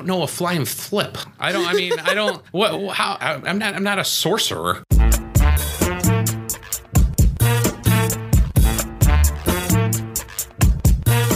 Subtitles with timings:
[0.00, 1.18] don't know a flying flip.
[1.38, 1.66] I don't.
[1.66, 2.42] I mean, I don't.
[2.52, 2.94] What?
[2.94, 3.18] How?
[3.20, 3.74] I- I'm not.
[3.74, 4.82] I'm not a sorcerer.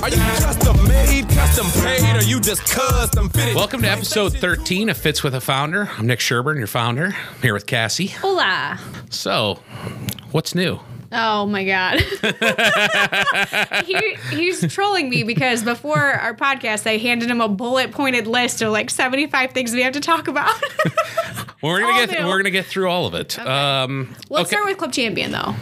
[0.01, 3.55] Are you custom made, custom paid, or you just custom fitted?
[3.55, 5.91] Welcome to episode 13 of Fits with a Founder.
[5.99, 7.15] I'm Nick Sherburne, your founder.
[7.15, 8.07] I'm here with Cassie.
[8.07, 8.79] Hola.
[9.11, 9.61] So,
[10.31, 10.81] what's new?
[11.17, 12.01] Oh my god.
[13.85, 18.61] he, he's trolling me because before our podcast, I handed him a bullet pointed list
[18.63, 20.53] of like 75 things we have to talk about.
[21.63, 22.27] Well, we're gonna All get new.
[22.27, 23.39] we're gonna get through all of it.
[23.39, 24.57] Um, Let's okay.
[24.57, 25.55] start with Club Champion though.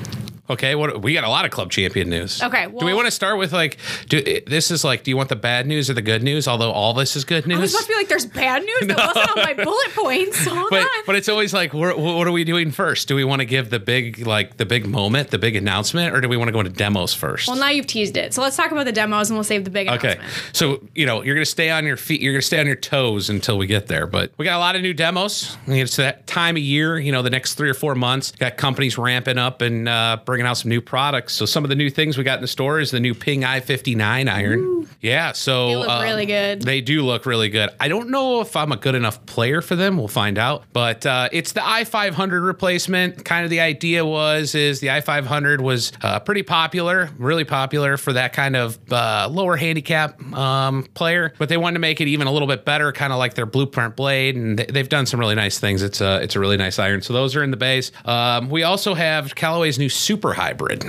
[0.50, 2.42] Okay, what we got a lot of club champion news.
[2.42, 3.78] Okay, do we want to start with like
[4.08, 6.48] do this is like do you want the bad news or the good news?
[6.48, 7.70] Although all this is good I was news.
[7.70, 10.44] supposed to be like, there's bad news that wasn't on my bullet points.
[10.46, 10.88] Hold but on.
[11.06, 13.06] but it's always like what, what are we doing first?
[13.06, 16.20] Do we want to give the big like the big moment, the big announcement, or
[16.20, 17.46] do we want to go into demos first?
[17.46, 18.34] well, now you've teased it.
[18.34, 20.56] So let's talk about the demos and we'll save the big Okay, announcement.
[20.56, 23.30] so you know you're gonna stay on your feet, you're gonna stay on your toes
[23.30, 24.08] until we get there.
[24.08, 25.56] But we got a lot of new demos.
[25.68, 28.32] It's that time of year, you know, the next three or four months.
[28.32, 31.34] Got companies ramping up and uh, bringing out some new products.
[31.34, 33.42] So some of the new things we got in the store is the new Ping
[33.42, 34.88] i59 iron.
[35.02, 36.62] Yeah, so They look uh, really good.
[36.62, 37.68] They do look really good.
[37.78, 39.98] I don't know if I'm a good enough player for them.
[39.98, 40.64] We'll find out.
[40.72, 43.24] But uh, it's the i500 replacement.
[43.26, 48.12] Kind of the idea was is the i500 was uh, pretty popular, really popular for
[48.14, 51.34] that kind of uh, lower handicap um, player.
[51.36, 53.44] But they wanted to make it even a little bit better, kind of like their
[53.46, 55.82] Blueprint blade, and they- they've done some really nice things.
[55.82, 57.02] It's a it's a really nice iron.
[57.02, 57.92] So those are in the base.
[58.04, 60.84] Um, we also have Callaway's new Super Hybrid.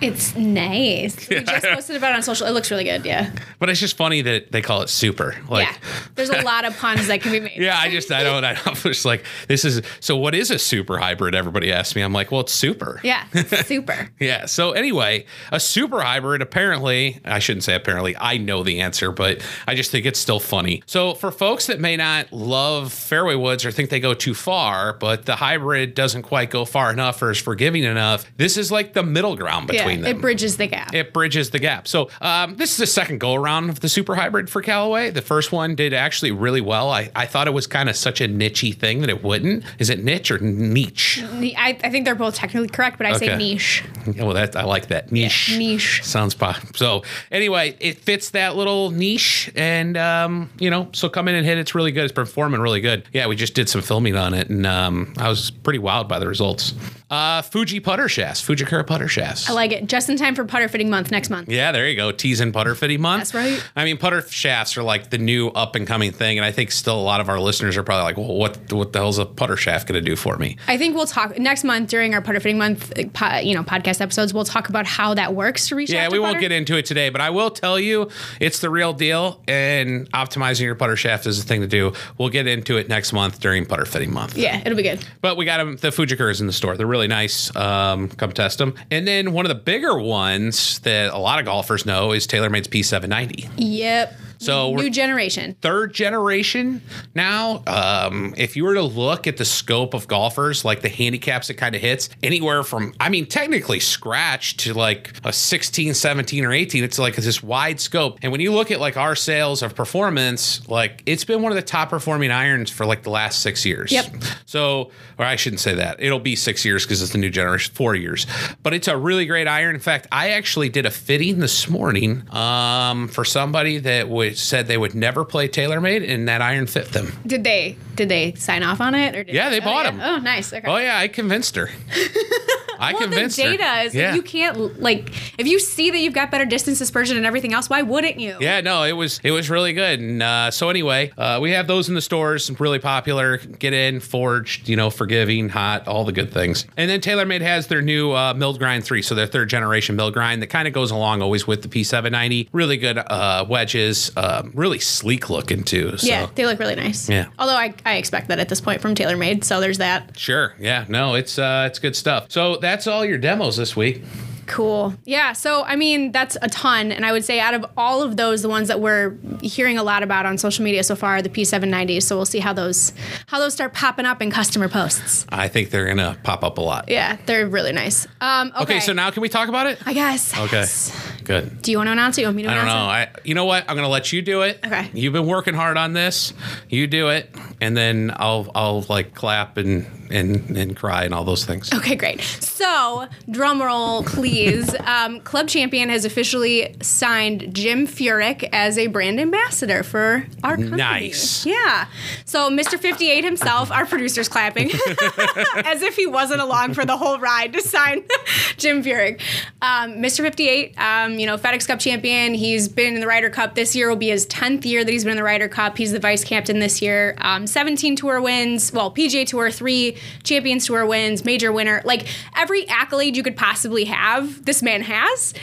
[0.00, 1.28] It's nice.
[1.28, 2.46] We just posted about it on social.
[2.46, 3.04] It looks really good.
[3.04, 3.32] Yeah.
[3.58, 5.34] But it's just funny that they call it Super.
[5.48, 5.66] Like.
[5.66, 5.76] yeah.
[6.14, 7.56] There's a lot of puns that can be made.
[7.56, 10.58] Yeah, I just I don't I I'm just like this is so what is a
[10.58, 11.34] super hybrid?
[11.34, 12.02] Everybody asks me.
[12.02, 13.00] I'm like, well, it's super.
[13.02, 13.26] Yeah.
[13.66, 14.10] Super.
[14.20, 14.46] Yeah.
[14.46, 19.42] So anyway, a super hybrid apparently, I shouldn't say apparently, I know the answer, but
[19.66, 20.82] I just think it's still funny.
[20.86, 24.92] So for folks that may not love fairway woods or think they go too far,
[24.92, 28.75] but the hybrid doesn't quite go far enough or is forgiving enough, this is like
[28.92, 29.82] the middle ground Yeah.
[29.82, 30.94] between them It bridges the gap.
[30.94, 31.88] it bridges the gap.
[31.88, 35.10] So um, this is the second go around of the super hybrid for Callaway.
[35.10, 36.90] The first one did actually really well.
[36.90, 39.64] I, I thought it was kind of such a nichey thing that it wouldn't.
[39.78, 41.22] Is it niche or niche?
[41.24, 43.26] I, I think they're both technically correct, but I Okay.
[43.28, 43.84] say niche.
[44.18, 45.56] Well, that I like that niche.
[45.58, 46.00] niche.
[46.04, 46.56] sounds pop.
[46.76, 51.46] So anyway, it fits that little niche, and um, you know, so come in and
[51.46, 51.58] hit.
[51.58, 52.04] It's really good.
[52.04, 53.04] It's performing really good.
[53.12, 56.18] Yeah, we just did some filming on it, and um, I was pretty wild by
[56.18, 56.74] the results.
[57.08, 59.48] Uh, Fuji putter shafts, Fujikura putter shafts.
[59.48, 59.86] I like it.
[59.86, 61.48] Just in time for putter fitting month next month.
[61.48, 62.10] Yeah, there you go.
[62.10, 63.32] Teas and putter fitting month.
[63.32, 63.64] That's right.
[63.76, 66.72] I mean, putter shafts are like the new up and coming thing, and I think
[66.72, 69.24] still a lot of our listeners are probably like, "Well, what what the hell's a
[69.26, 72.20] putter shaft going to do for me?" I think we'll talk next month during our
[72.20, 74.34] putter fitting month, uh, po- you know, podcast episodes.
[74.34, 75.90] We'll talk about how that works to reach.
[75.90, 78.92] Yeah, we won't get into it today, but I will tell you it's the real
[78.92, 81.92] deal, and optimizing your putter shaft is the thing to do.
[82.18, 84.36] We'll get into it next month during putter fitting month.
[84.36, 85.06] Yeah, it'll be good.
[85.20, 86.76] But we got them, the Fujikuras in the store.
[86.76, 87.54] They're really nice.
[87.54, 88.74] Um, come test them.
[88.90, 92.68] And then one of the bigger ones that a lot of golfers know is TaylorMade's
[92.68, 93.50] P790.
[93.56, 94.14] Yep.
[94.38, 95.56] So new generation.
[95.60, 96.82] third generation
[97.14, 97.62] now.
[97.66, 101.54] Um, if you were to look at the scope of golfers, like the handicaps it
[101.54, 106.52] kind of hits, anywhere from, I mean, technically scratch to like a 16, 17, or
[106.52, 108.18] 18, it's like this wide scope.
[108.22, 111.56] And when you look at like our sales of performance, like it's been one of
[111.56, 113.92] the top performing irons for like the last six years.
[113.92, 114.14] Yep.
[114.44, 115.96] So, or I shouldn't say that.
[116.00, 118.26] It'll be six years because it's the new generation, four years.
[118.62, 119.74] But it's a really great iron.
[119.74, 124.66] In fact, I actually did a fitting this morning um, for somebody that would, said
[124.66, 127.12] they would never play TaylorMade, and that iron fit them.
[127.26, 129.90] Did they did they sign off on it or did Yeah, they oh, bought yeah.
[129.92, 130.00] 'em.
[130.00, 130.52] Oh, nice.
[130.52, 130.66] Okay.
[130.66, 131.70] Oh yeah, I convinced her.
[132.78, 133.56] I well, the convinced her.
[133.56, 134.14] data is yeah.
[134.14, 137.68] you can't like if you see that you've got better distance dispersion and everything else,
[137.68, 138.36] why wouldn't you?
[138.40, 140.00] Yeah, no, it was it was really good.
[140.00, 143.38] And uh, so anyway, uh, we have those in the stores, really popular.
[143.38, 146.66] Get in, forged, you know, forgiving, hot, all the good things.
[146.76, 150.14] And then TaylorMade has their new uh, milled grind three, so their third generation milled
[150.14, 152.48] grind that kind of goes along always with the P790.
[152.52, 155.96] Really good uh, wedges, um, really sleek looking too.
[155.96, 156.06] So.
[156.06, 157.08] Yeah, they look really nice.
[157.08, 157.26] Yeah.
[157.38, 160.18] Although I, I expect that at this point from TaylorMade, so there's that.
[160.18, 160.54] Sure.
[160.58, 160.84] Yeah.
[160.88, 162.26] No, it's uh, it's good stuff.
[162.30, 164.02] So that's all your demos this week.
[164.46, 164.94] Cool.
[165.04, 165.32] Yeah.
[165.32, 166.92] So, I mean, that's a ton.
[166.92, 169.82] And I would say out of all of those, the ones that we're hearing a
[169.82, 172.02] lot about on social media so far are the P790s.
[172.02, 172.92] So we'll see how those
[173.26, 175.26] how those start popping up in customer posts.
[175.30, 176.88] I think they're gonna pop up a lot.
[176.88, 178.06] Yeah, they're really nice.
[178.20, 178.76] Um, okay.
[178.76, 179.78] Okay, so now can we talk about it?
[179.86, 180.36] I guess.
[180.38, 180.92] Okay, yes.
[181.24, 181.62] good.
[181.62, 182.22] Do you want to announce it?
[182.22, 182.70] You want me to I don't know.
[182.72, 182.76] it?
[182.76, 183.64] I, you know what?
[183.68, 184.60] I'm gonna let you do it.
[184.64, 184.90] Okay.
[184.92, 186.32] You've been working hard on this.
[186.68, 191.24] You do it, and then I'll I'll like clap and and and cry and all
[191.24, 191.72] those things.
[191.72, 192.20] Okay, great.
[192.20, 194.35] So, drum roll, please.
[194.84, 200.76] Um, Club Champion has officially signed Jim Furyk as a brand ambassador for our company.
[200.76, 201.46] Nice.
[201.46, 201.86] Yeah.
[202.24, 202.78] So, Mr.
[202.78, 204.70] 58 himself, our producer's clapping,
[205.64, 208.04] as if he wasn't along for the whole ride to sign
[208.56, 209.20] Jim Furyk.
[209.62, 210.18] Um, Mr.
[210.18, 212.34] 58, um, you know, FedEx Cup champion.
[212.34, 213.54] He's been in the Ryder Cup.
[213.54, 215.76] This year will be his 10th year that he's been in the Ryder Cup.
[215.78, 217.16] He's the vice captain this year.
[217.20, 218.72] Um, 17 tour wins.
[218.72, 221.82] Well, PGA Tour, three Champions Tour wins, major winner.
[221.84, 222.06] Like
[222.36, 225.34] every accolade you could possibly have, this man has.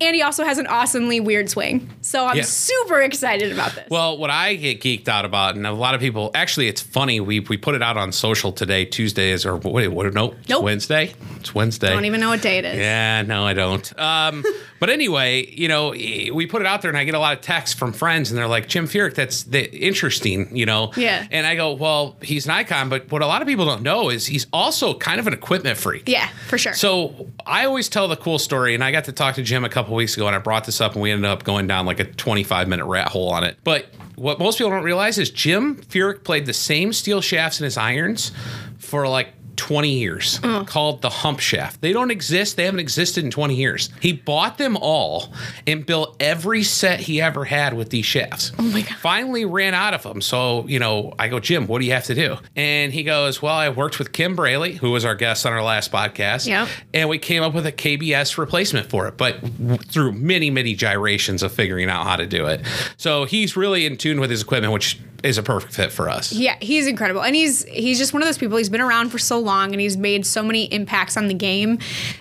[0.00, 1.88] And he also has an awesomely weird swing.
[2.00, 2.42] So I'm Yeah.
[2.44, 3.86] super excited about this.
[3.90, 7.20] Well, what I get geeked out about, and a lot of people actually, it's funny.
[7.20, 8.84] We we put it out on social today.
[8.84, 10.12] Tuesday is or wait, what?
[10.14, 10.64] Nope, it's Nope.
[10.64, 11.14] Wednesday.
[11.40, 11.88] It's Wednesday.
[11.88, 12.78] I don't even know what day it is.
[12.78, 13.98] Yeah, no, I don't.
[13.98, 14.44] Um,
[14.80, 17.40] but anyway, you know, we put it out there, and I get a lot of
[17.40, 20.92] texts from friends, and they're like, "Jim Furyk, that's the, interesting," you know.
[20.96, 21.26] Yeah.
[21.30, 24.08] And I go, "Well, he's an icon, but what a lot of people don't know
[24.10, 26.74] is he's also kind of an equipment freak." Yeah, for sure.
[26.74, 29.68] So I always tell the cool story, and I got to talk to Jim a
[29.68, 32.00] couple weeks ago, and I brought this up, and we ended up going down like
[32.00, 33.58] a 25 minute rat hole on it.
[33.64, 33.86] But
[34.16, 37.76] what most people don't realize is Jim Furyk played the same steel shafts in his
[37.76, 38.32] irons
[38.78, 40.66] for like 20 years, mm.
[40.66, 41.80] called the hump shaft.
[41.80, 42.56] They don't exist.
[42.56, 43.90] They haven't existed in 20 years.
[44.00, 45.32] He bought them all
[45.66, 48.52] and built every set he ever had with these shafts.
[48.58, 48.96] Oh my God.
[48.96, 50.20] Finally ran out of them.
[50.20, 52.36] So, you know, I go, Jim, what do you have to do?
[52.56, 55.62] And he goes, Well, I worked with Kim Braly, who was our guest on our
[55.62, 56.68] last podcast Yep.
[56.94, 59.38] and we came up with a KBS replacement for it, but
[59.86, 62.62] through many, many gyrations of figuring out how to do it.
[62.96, 66.32] So he's really in tune with his equipment, which is a perfect fit for us.
[66.32, 68.58] Yeah, he's incredible, and he's he's just one of those people.
[68.58, 71.78] He's been around for so long, and he's made so many impacts on the game,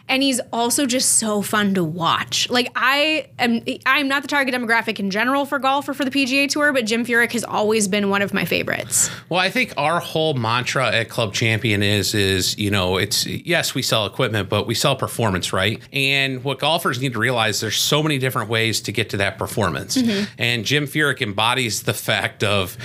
[0.09, 2.49] and he's also just so fun to watch.
[2.49, 6.11] Like I am, I'm not the target demographic in general for golf or for the
[6.11, 9.09] PGA Tour, but Jim Furyk has always been one of my favorites.
[9.29, 13.75] Well, I think our whole mantra at Club Champion is is you know it's yes
[13.75, 15.81] we sell equipment, but we sell performance, right?
[15.93, 19.37] And what golfers need to realize there's so many different ways to get to that
[19.37, 19.97] performance.
[19.97, 20.31] Mm-hmm.
[20.37, 22.77] And Jim Furyk embodies the fact of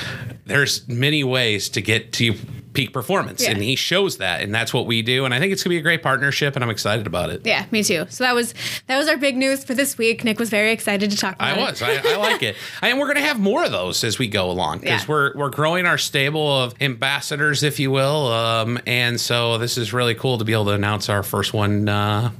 [0.44, 2.34] there's many ways to get to
[2.76, 3.50] peak performance, Yeah.
[3.52, 5.24] and he shows that, and that's what we do.
[5.24, 7.40] And I think it's gonna be a great partnership, and I'm excited about it.
[7.44, 8.06] Yeah, me too.
[8.10, 8.54] So that was
[8.86, 10.22] that was our big news for this week.
[10.24, 11.82] Nick was very excited to talk about I was.
[11.82, 12.54] I, I like it.
[12.82, 15.06] And we're going to have more of those as we go along because Yeah.
[15.08, 18.26] we're, we're growing our stable of ambassadors, if you will.
[18.32, 21.88] Um, and so this is really cool to be able to announce our first one
[21.88, 22.30] uh,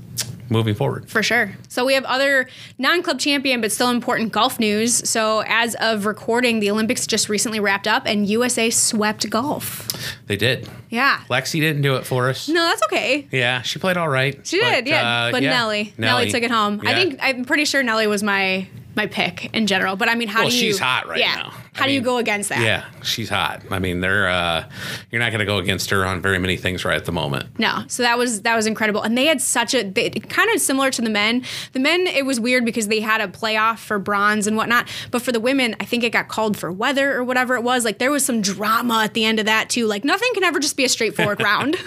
[0.49, 1.09] moving forward.
[1.09, 1.53] For sure.
[1.69, 2.49] So we have other
[2.79, 5.09] non-club champion but still important golf news.
[5.09, 9.89] So as of recording, the Olympics just recently wrapped up and USA swept golf.
[10.27, 10.69] They did.
[10.91, 11.21] Yeah.
[11.29, 12.49] Lexi didn't do it for us.
[12.49, 13.27] No, that's okay.
[13.31, 14.47] Yeah, she played all right.
[14.47, 15.27] She did, yeah.
[15.27, 16.81] uh, but yeah, Nelly, Nelly, took it home.
[16.85, 19.95] I think I'm pretty sure Nelly was my my pick in general.
[19.97, 20.61] But I mean, how Well, do you?
[20.61, 21.35] she's hot right yeah.
[21.35, 21.53] now.
[21.77, 22.63] How I do you go against that?
[22.63, 23.63] Yeah, she's hot.
[23.71, 24.69] I mean, they're uh,
[25.11, 27.59] you're not going to go against her on very many things right at the moment.
[27.59, 30.61] No, so that was that was incredible, and they had such a they, kind of
[30.61, 31.45] similar to the men.
[31.73, 35.23] The men it was weird because they had a playoff for bronze and whatnot, but
[35.23, 37.85] for the women, I think it got called for weather or whatever it was.
[37.85, 39.87] Like there was some drama at the end of that too.
[39.87, 41.77] Like nothing can ever just be a straightforward round.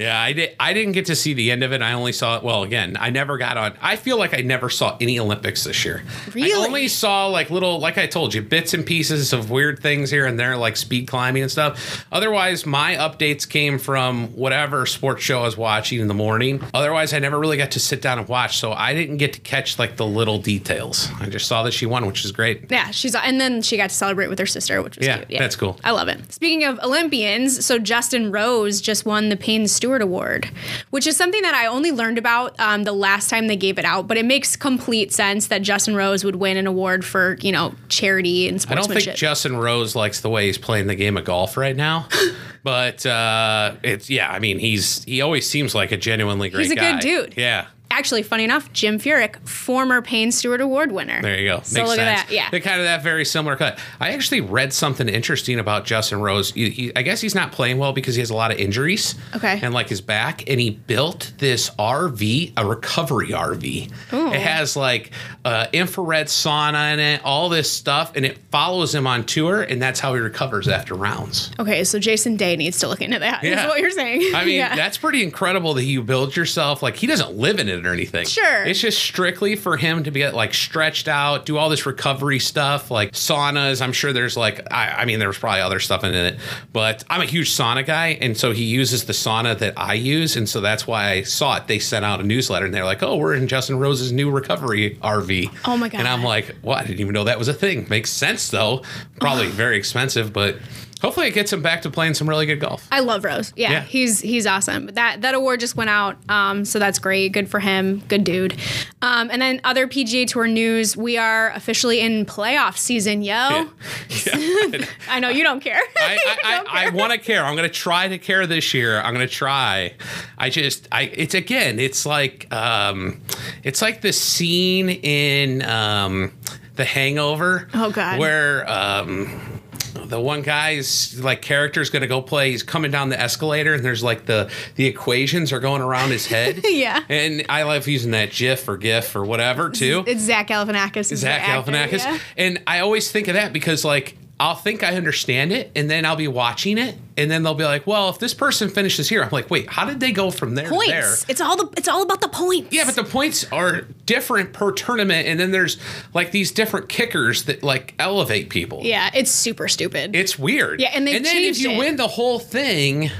[0.00, 0.56] Yeah, I did.
[0.58, 1.82] I didn't get to see the end of it.
[1.82, 2.42] I only saw it.
[2.42, 3.76] Well, again, I never got on.
[3.82, 6.02] I feel like I never saw any Olympics this year.
[6.32, 6.54] Really?
[6.54, 10.10] I only saw like little, like I told you, bits and pieces of weird things
[10.10, 12.04] here and there, like speed climbing and stuff.
[12.12, 16.62] Otherwise, my updates came from whatever sports show I was watching in the morning.
[16.74, 19.40] Otherwise, I never really got to sit down and watch, so I didn't get to
[19.40, 21.08] catch like the little details.
[21.20, 22.70] I just saw that she won, which is great.
[22.70, 25.38] Yeah, she's and then she got to celebrate with her sister, which was Yeah, cute.
[25.38, 25.78] that's cool.
[25.84, 26.32] I love it.
[26.32, 30.50] Speaking of Olympians, so Justin Rose just won the Payne Stewart Award,
[30.90, 33.84] which is something that I only learned about um, the last time they gave it
[33.84, 34.06] out.
[34.08, 37.74] But it makes complete sense that Justin Rose would win an award for you know
[37.88, 39.04] charity and I don't sportsmanship.
[39.04, 42.08] think Justin Rose likes the way he's playing the game of golf right now.
[42.62, 46.72] But uh, it's yeah, I mean he's he always seems like a genuinely great He's
[46.72, 47.34] a good dude.
[47.34, 47.68] Yeah.
[47.92, 51.20] Actually, funny enough, Jim Furyk, former Payne Stewart Award winner.
[51.20, 51.60] There you go.
[51.62, 52.20] So Makes look sense.
[52.20, 52.32] at that.
[52.34, 52.48] Yeah.
[52.50, 53.78] They're kind of that very similar cut.
[53.98, 56.52] I actually read something interesting about Justin Rose.
[56.52, 59.16] He, he- I guess he's not playing well because he has a lot of injuries.
[59.34, 59.58] Okay.
[59.62, 63.92] And like his back, and he built this RV, a recovery RV.
[64.12, 64.28] Ooh.
[64.32, 65.10] It has like
[65.44, 69.82] uh, infrared sauna in it, all this stuff, and it follows him on tour, and
[69.82, 71.50] that's how he recovers after rounds.
[71.58, 73.42] Okay, so Jason Day needs to look into that.
[73.42, 73.44] that.
[73.44, 73.66] Is Yeah.
[73.68, 74.32] what you're saying?
[74.34, 74.76] I mean, Yeah.
[74.76, 76.82] that's pretty incredible that you build yourself.
[76.82, 78.26] Like, he doesn't live in it or anything.
[78.26, 78.64] Sure.
[78.64, 82.90] It's just strictly for him to be like stretched out, do all this recovery stuff,
[82.90, 83.82] like saunas.
[83.82, 86.38] I'm sure there's like, I, I mean, there's probably other stuff in it,
[86.72, 88.18] but I'm a huge sauna guy.
[88.20, 90.36] And so he uses the sauna that I use.
[90.36, 91.66] And so that's why I saw it.
[91.66, 94.96] They sent out a newsletter and they're like, oh, we're in Justin Rose's new recovery
[95.02, 95.54] RV.
[95.64, 95.98] Oh my God.
[95.98, 97.86] And I'm like, well, I didn't even know that was a thing.
[97.88, 98.82] Makes sense though.
[99.20, 100.56] Probably very expensive, but
[101.02, 102.86] Hopefully, it gets him back to playing some really good golf.
[102.92, 103.52] I love Rose.
[103.56, 103.80] Yeah, Yeah.
[103.82, 104.86] he's he's awesome.
[104.88, 107.32] That that award just went out, um, so that's great.
[107.32, 108.02] Good for him.
[108.08, 108.56] Good dude.
[109.02, 113.32] Um, and then other PGA Tour news: we are officially in playoff season, yo.
[113.32, 114.84] Yeah.
[115.08, 115.80] I know you don't care.
[115.96, 117.44] I, I, I, I want to care.
[117.44, 119.00] I'm going to try to care this year.
[119.00, 119.94] I'm going to try.
[120.38, 123.20] I just, I, it's again, it's like, um,
[123.62, 126.32] it's like the scene in um,
[126.76, 127.68] The Hangover.
[127.74, 128.18] Oh, God.
[128.18, 129.59] Where, um,
[129.94, 132.50] the one guy's like character is gonna go play.
[132.50, 136.26] He's coming down the escalator, and there's like the the equations are going around his
[136.26, 136.60] head.
[136.70, 137.02] Yeah.
[137.08, 140.04] and I love using that GIF or GIF or whatever too.
[140.06, 141.14] It's Zach Galifianakis.
[141.16, 141.98] Zach actor, Galifianakis.
[141.98, 142.18] yeah.
[142.36, 146.06] And I always think of that because like I'll think I understand it and then
[146.06, 149.22] I'll be watching it and then they'll be like, well, if this person finishes here,
[149.22, 151.02] I'm like, wait, how did they go from there to there?
[151.02, 151.26] Points.
[151.28, 151.68] It's all the.
[151.76, 152.72] It's all about the points.
[152.72, 155.76] Yeah, but the points are different per tournament, and then there's
[156.14, 158.80] like these different kickers that like elevate people.
[158.82, 160.16] yeah, it's super stupid.
[160.16, 160.80] It's weird.
[160.80, 161.78] Yeah, and they've and then if you it.
[161.78, 163.10] win the whole thing,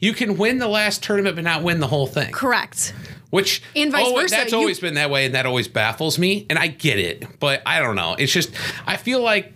[0.00, 2.32] you can win the last tournament but not win the whole thing.
[2.32, 2.94] Correct.
[3.28, 6.18] Which And vice oh, versa, That's you- always been that way, and that always baffles
[6.18, 6.46] me.
[6.48, 8.14] And I get it, but I don't know.
[8.18, 8.50] It's just
[8.86, 9.52] I feel like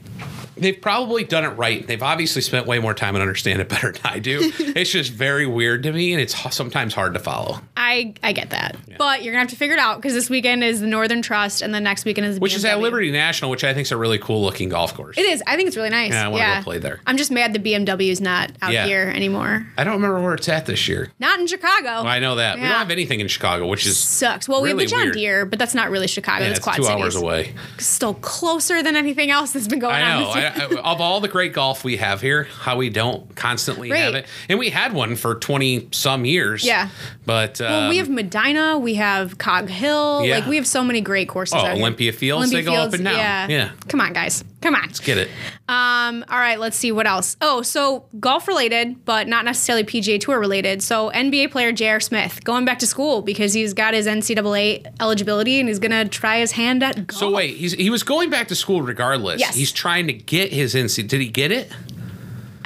[0.57, 1.87] they've probably done it right.
[1.87, 4.38] They've obviously spent way more time and understand it better than I do.
[4.59, 7.61] it's just very weird to me, and it's sometimes hard to follow.
[7.90, 10.62] I I get that, but you're gonna have to figure it out because this weekend
[10.62, 13.50] is the Northern Trust, and the next weekend is the Which is at Liberty National,
[13.50, 15.18] which I think is a really cool looking golf course.
[15.18, 15.42] It is.
[15.47, 16.12] I think it's really nice.
[16.12, 17.00] Yeah, I wanna go play there.
[17.06, 18.87] I'm just mad the BMW is not out Yeah.
[18.87, 19.66] here anymore.
[19.76, 21.11] I don't remember where it's at this year.
[21.18, 21.88] Not in Chicago.
[22.09, 24.49] I know that we don't have anything in Chicago, which is Sucks.
[24.49, 25.14] Well, we have the John weird.
[25.14, 26.44] Deere, but that's not really Chicago.
[26.44, 27.02] yeah, it's it's Quad two Cities.
[27.02, 27.54] hours away.
[27.78, 30.20] Still closer than anything else that's been going I on.
[30.23, 30.26] know.
[30.35, 30.52] this year.
[30.78, 34.14] I, I, of all the great golf we have here, how we don't constantly have
[34.14, 36.64] it, and we had one for twenty some years.
[36.64, 36.88] Yeah.
[37.26, 40.37] but um, Well, we have Medinah, we have Cog Hill, Yeah.
[40.37, 41.54] like we have so many great courses.
[41.54, 41.80] Oh, out here.
[41.82, 43.16] Olympia Fields, they go up and down.
[43.16, 43.46] Yeah.
[43.49, 43.70] Yeah.
[43.88, 44.44] Come on, guys.
[44.60, 44.82] Come on.
[44.82, 45.28] Let's get it.
[45.68, 47.37] Um, all right, let's see what else.
[47.40, 50.82] Oh, so golf related, but not necessarily PGA Tour related.
[50.82, 52.00] So NBA player J.R.
[52.00, 56.40] Smith going back to school because he's got his NCAA eligibility and he's gonna try
[56.40, 57.18] his hand at golf.
[57.18, 59.40] So wait, he's he was going back to school regardless.
[59.40, 59.54] Yes.
[59.56, 61.06] He's trying to get his NC.
[61.08, 61.72] Did he get it?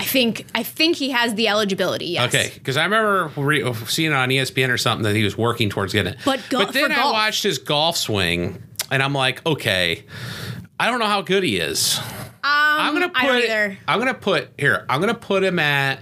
[0.04, 2.06] I think I think he has the eligibility.
[2.06, 2.34] Yes.
[2.34, 5.70] Okay, because I remember re- seeing it on ESPN or something that he was working
[5.70, 6.18] towards getting it.
[6.24, 7.12] But go- but then I golf.
[7.12, 10.04] watched his golf swing, and I'm like, okay,
[10.78, 11.98] I don't know how good he is.
[12.46, 13.78] I'm gonna put Um, I don't either.
[13.88, 14.84] I'm gonna put here.
[14.88, 16.00] I'm gonna put him at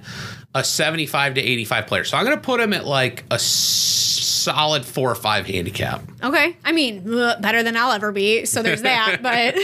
[0.54, 2.04] a 75 to 85 player.
[2.04, 6.02] So I'm gonna put him at like a solid four or five handicap.
[6.22, 6.56] Okay.
[6.64, 7.04] I mean,
[7.40, 8.44] better than I'll ever be.
[8.44, 9.22] So there's that.
[9.22, 9.54] but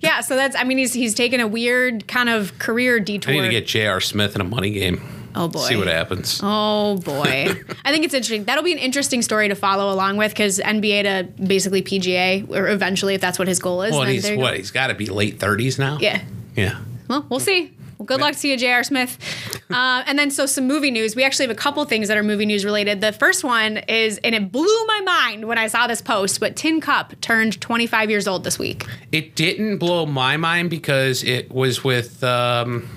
[0.00, 3.32] yeah, so that's I mean he's he's taken a weird kind of career detour.
[3.32, 4.00] I need to get J.R.
[4.00, 5.00] Smith in a money game.
[5.34, 5.60] Oh, boy.
[5.60, 6.40] See what happens.
[6.42, 7.22] Oh boy.
[7.84, 8.44] I think it's interesting.
[8.44, 12.68] That'll be an interesting story to follow along with because NBA to basically PGA, or
[12.68, 13.92] eventually, if that's what his goal is.
[13.92, 14.50] well, he's what?
[14.52, 14.56] go.
[14.56, 15.98] He's got to be late 30s now.
[16.00, 16.22] Yeah.
[16.56, 16.80] Yeah.
[17.08, 17.72] Well, we'll see.
[18.00, 18.82] Well, good luck to you, J.R.
[18.82, 19.18] Smith.
[19.70, 21.14] Uh, and then, so some movie news.
[21.14, 23.00] We actually have a couple things that are movie news related.
[23.00, 26.56] The first one is, and it blew my mind when I saw this post, but
[26.56, 28.84] Tin Cup turned 25 years old this week.
[29.12, 32.88] It didn't blow my mind because it was with um,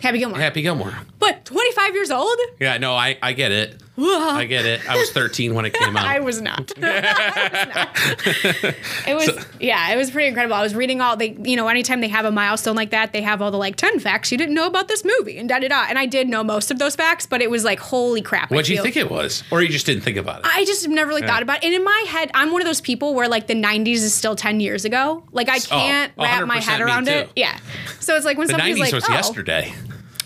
[0.00, 0.38] Happy Gilmore.
[0.38, 0.96] Happy Gilmore.
[1.18, 2.38] But 25 years old?
[2.60, 3.82] Yeah, no, I, I get it.
[4.00, 4.88] I get it.
[4.88, 6.06] I was 13 when it came out.
[6.06, 6.70] I was not.
[6.82, 9.06] I was not.
[9.08, 10.54] It was, yeah, it was pretty incredible.
[10.54, 13.22] I was reading all they, you know, anytime they have a milestone like that, they
[13.22, 15.68] have all the like 10 facts you didn't know about this movie and da da
[15.68, 15.86] da.
[15.88, 18.50] And I did know most of those facts, but it was like, holy crap.
[18.50, 19.42] What'd you think it was?
[19.50, 20.46] Or you just didn't think about it?
[20.46, 21.64] I just never really thought about it.
[21.64, 24.36] And in my head, I'm one of those people where like the 90s is still
[24.36, 25.24] 10 years ago.
[25.32, 27.30] Like I oh, can't wrap my head around it.
[27.34, 27.58] Yeah.
[27.98, 29.74] So it's like when the somebody's 90s like, was oh, yesterday.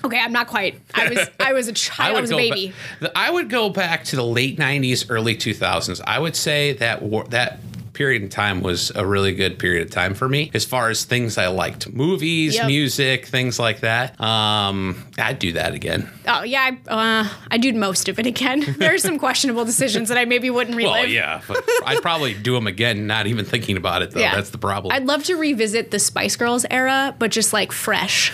[0.05, 0.81] Okay, I'm not quite.
[0.95, 2.17] I was, I was a child.
[2.17, 2.73] I, was a baby.
[3.01, 6.01] ba- I would go back to the late 90s, early 2000s.
[6.07, 7.59] I would say that war, that
[7.93, 11.05] period in time was a really good period of time for me as far as
[11.05, 12.67] things I liked movies, Yep.
[12.67, 14.19] music, things like that.
[14.21, 16.09] Um, I'd do that again.
[16.27, 16.91] Oh yeah, I,
[17.23, 18.65] uh, I do most of it again.
[18.79, 20.93] There's some questionable decisions that I maybe wouldn't relive.
[20.93, 24.21] Well, yeah, but I'd probably do them again, not even thinking about it though.
[24.21, 24.35] Yeah.
[24.35, 24.93] That's the problem.
[24.93, 28.33] I'd love to revisit the Spice Girls era, but just like fresh,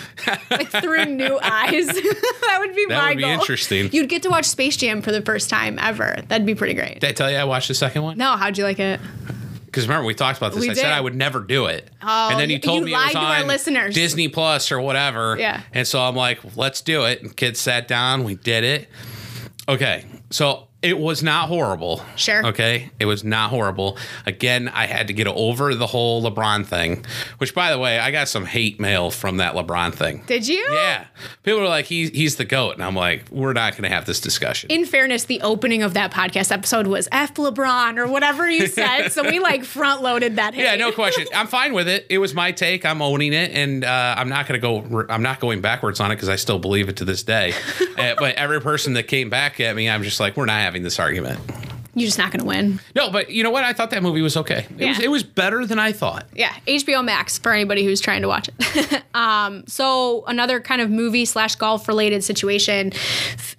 [0.50, 1.86] like through new eyes.
[1.86, 3.32] that would be That my would be goal.
[3.32, 3.90] interesting.
[3.92, 6.18] You'd get to watch Space Jam for the first time ever.
[6.28, 7.00] That'd be pretty great.
[7.00, 8.16] Did I tell you I watched the second one?
[8.18, 9.00] no, how'd you like it?
[9.68, 10.60] Because remember we talked about this.
[10.62, 10.86] We I said.
[10.92, 13.12] I would never do it, Oh, and then you told you me it was lied
[13.12, 13.94] to our on listeners.
[13.94, 15.36] Disney Plus or whatever.
[15.38, 15.62] Yeah.
[15.72, 17.22] And so I'm like, let's do it.
[17.22, 18.88] And kids sat down, we did it.
[19.68, 22.02] Okay, So it was not horrible.
[22.14, 22.46] Sure.
[22.46, 22.90] Okay.
[23.00, 23.98] It was not horrible.
[24.26, 27.04] Again, I had to get over the whole LeBron thing,
[27.38, 30.22] which, by the way, I got some hate mail from that LeBron thing.
[30.28, 30.64] Did you?
[30.70, 31.06] Yeah.
[31.42, 32.74] People were like, he's, he's the GOAT.
[32.74, 34.70] And I'm like, we're not going to have this discussion.
[34.70, 39.08] In fairness, the opening of that podcast episode was F LeBron or whatever you said.
[39.08, 40.62] so we like front loaded that hate.
[40.62, 41.26] yeah, no question.
[41.34, 42.06] I'm fine with it.
[42.08, 42.86] It was my take.
[42.86, 45.06] I'm owning it, and uh, I'm not going to go.
[45.08, 47.52] I'm not going backwards on it because I still believe it to this day.
[47.98, 50.82] uh, but every person that came back at me, I'm just like, we're not having
[50.82, 51.40] this argument.
[51.94, 52.78] You're just not going to win.
[52.94, 53.64] No, but you know what?
[53.64, 54.66] I thought that movie was okay.
[54.78, 55.04] It was Yeah.
[55.06, 56.26] it was better than I thought.
[56.34, 59.02] Yeah, HBO Max for anybody who's trying to watch it.
[59.14, 62.92] um, so another kind of movie slash golf related situation.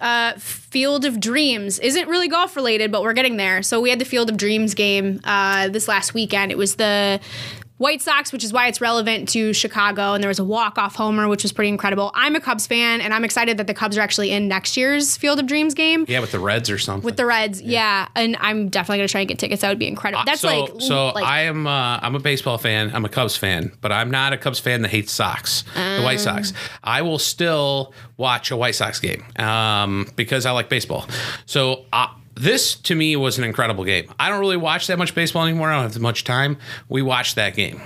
[0.00, 3.62] Uh, Field of Dreams isn't really golf related, but we're getting there.
[3.62, 6.50] So we had the Field of Dreams game uh, this last weekend.
[6.52, 7.20] It was the
[7.80, 10.94] White Sox, which is why it's relevant to Chicago, and there was a walk off
[10.94, 12.10] homer, which was pretty incredible.
[12.14, 15.16] I'm a Cubs fan, and I'm excited that the Cubs are actually in next year's
[15.16, 16.04] Field of Dreams game.
[16.06, 17.06] Yeah, with the Reds or something.
[17.06, 18.06] With the Reds, yeah.
[18.14, 19.62] and I'm definitely gonna try and get tickets.
[19.62, 20.24] That would be incredible.
[20.26, 22.90] That's so, like so like, I am uh, I'm a baseball fan.
[22.94, 26.20] I'm a Cubs fan, but I'm not a Cubs fan that hates Sox, the White
[26.20, 26.52] Sox.
[26.84, 31.06] I will still watch a White Sox game um, because I like baseball.
[31.46, 32.08] So uh,
[32.40, 34.12] this to me was an incredible game.
[34.18, 35.70] I don't really watch that much baseball anymore.
[35.70, 36.56] I don't have much time.
[36.88, 37.80] We watched that game.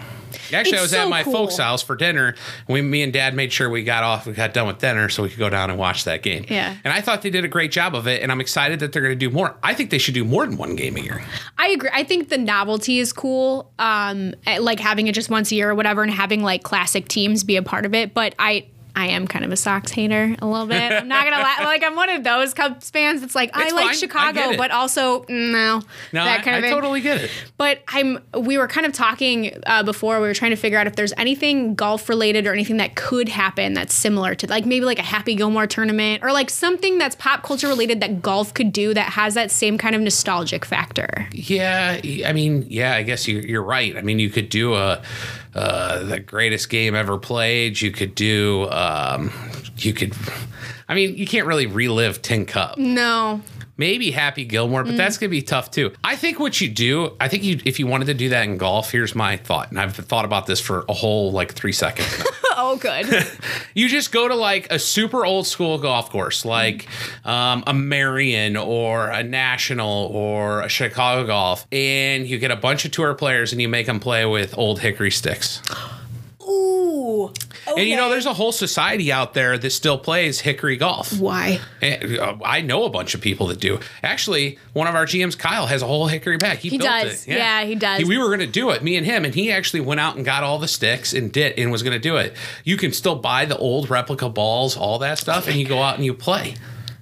[0.53, 1.33] Actually, I was so at my cool.
[1.33, 2.35] folks' house for dinner.
[2.69, 5.23] We, me and Dad made sure we got off, we got done with dinner, so
[5.23, 6.45] we could go down and watch that game.
[6.49, 6.77] Yeah.
[6.85, 9.03] And I thought they did a great job of it, and I'm excited that they're
[9.03, 9.57] going to do more.
[9.63, 11.25] I think they should do more than one game a year.
[11.59, 11.91] I agree.
[11.93, 13.73] I think the novelty is cool.
[13.79, 17.45] Um, like having it just once a year or whatever, and having like classic teams
[17.45, 18.15] be a part of it.
[18.15, 18.67] But I,
[18.97, 20.93] I am kind of a Sox hater a little bit.
[20.93, 21.65] I'm not gonna lie.
[21.65, 23.95] Like I'm one of those Cubs fans that's like I It's like fine.
[23.97, 24.59] Chicago, it.
[24.59, 25.83] but also no,
[26.13, 26.73] No, that kind I of thing.
[26.73, 27.31] totally get it.
[27.57, 28.19] But I'm.
[28.39, 30.21] We were kind of talking uh, before.
[30.21, 33.29] We were trying to figure out if there's anything golf related or anything that could
[33.29, 37.17] happen that's similar to like maybe like a Happy Gilmore tournament or like something that's
[37.17, 41.29] pop culture related that golf could do that has that same kind of nostalgic factor.
[41.33, 43.97] Yeah, I mean, yeah, I guess you, you're right.
[43.97, 45.03] I mean, you could do a
[45.55, 47.81] uh, the greatest game ever played.
[47.81, 49.33] You could do, um,
[49.79, 50.15] you could.
[50.89, 52.77] I mean, you can't really relive Tin Cup.
[52.77, 53.41] No,
[53.77, 55.93] Maybe Happy Gilmore, but that's gonna be tough too.
[56.05, 58.57] I think what you do, I think you, if you wanted to do that in
[58.57, 62.25] golf, here's my thought, and I've thought about this for a whole like three seconds.
[62.57, 63.07] oh good.
[63.75, 66.87] you just go to like a super old school golf course, like
[67.25, 72.85] um, a Merion or a National or a Chicago Golf, and you get a bunch
[72.85, 75.61] of tour players and you make them play with old hickory sticks.
[76.49, 77.33] Ooh.
[77.67, 81.19] And you know, there's a whole society out there that still plays hickory golf.
[81.19, 81.61] why?
[81.81, 83.81] And, uh, I know a bunch of people that do.
[84.03, 86.59] Actually, one of our GMs, Kyle, has a whole hickory bag.
[86.59, 87.27] He, He built does.
[87.27, 87.31] it.
[87.37, 88.05] Yeah, he does.
[88.05, 90.25] we were going to do it, me and him, and he actually went out and
[90.25, 92.35] got all the sticks and did and was going to do it.
[92.65, 95.97] You can still buy the old replica balls, all that stuff, and you go out
[95.97, 96.55] and you play.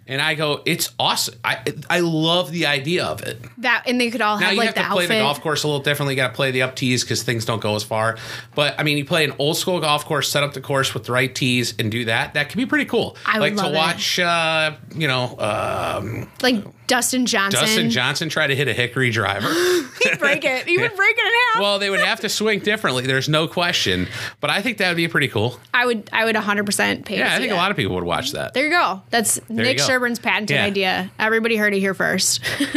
[0.07, 1.37] And I go, it's awesome.
[1.45, 3.41] I I love the idea of it.
[3.59, 5.09] That and they could all Now have you like have to play outfit.
[5.19, 6.15] the golf course a little differently.
[6.15, 8.17] You got to play the up tees because things don't go as far.
[8.57, 11.05] But I mean, you play an old school golf course, set up the course with
[11.05, 12.35] the right tees, and do that.
[12.35, 13.17] That can be pretty cool.
[13.25, 13.77] I would like to it.
[13.77, 17.61] watch, uh, you know, um, like Dustin Johnson.
[17.61, 19.49] Dustin Johnson tried to hit a hickory driver.
[20.03, 20.67] He'd break it.
[20.67, 21.61] He would break it in half.
[21.63, 23.07] well, they would have to swing differently.
[23.07, 24.09] There's no question.
[24.41, 25.59] But I think that would be pretty cool.
[25.73, 26.11] I would.
[26.13, 27.15] I would 100 percent pay.
[27.17, 28.53] to Yeah, I think a lot of people would watch that.
[28.55, 29.01] There you go.
[29.11, 29.87] That's Nick go.
[29.87, 30.65] Sherburne's patented Yeah.
[30.65, 31.11] idea.
[31.19, 32.41] Everybody heard it here first.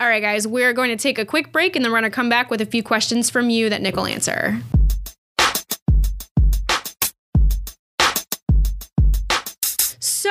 [0.00, 2.14] All right, guys, we're going to take a quick break and then we're going to
[2.14, 4.58] come back with a few questions from you that Nick will answer.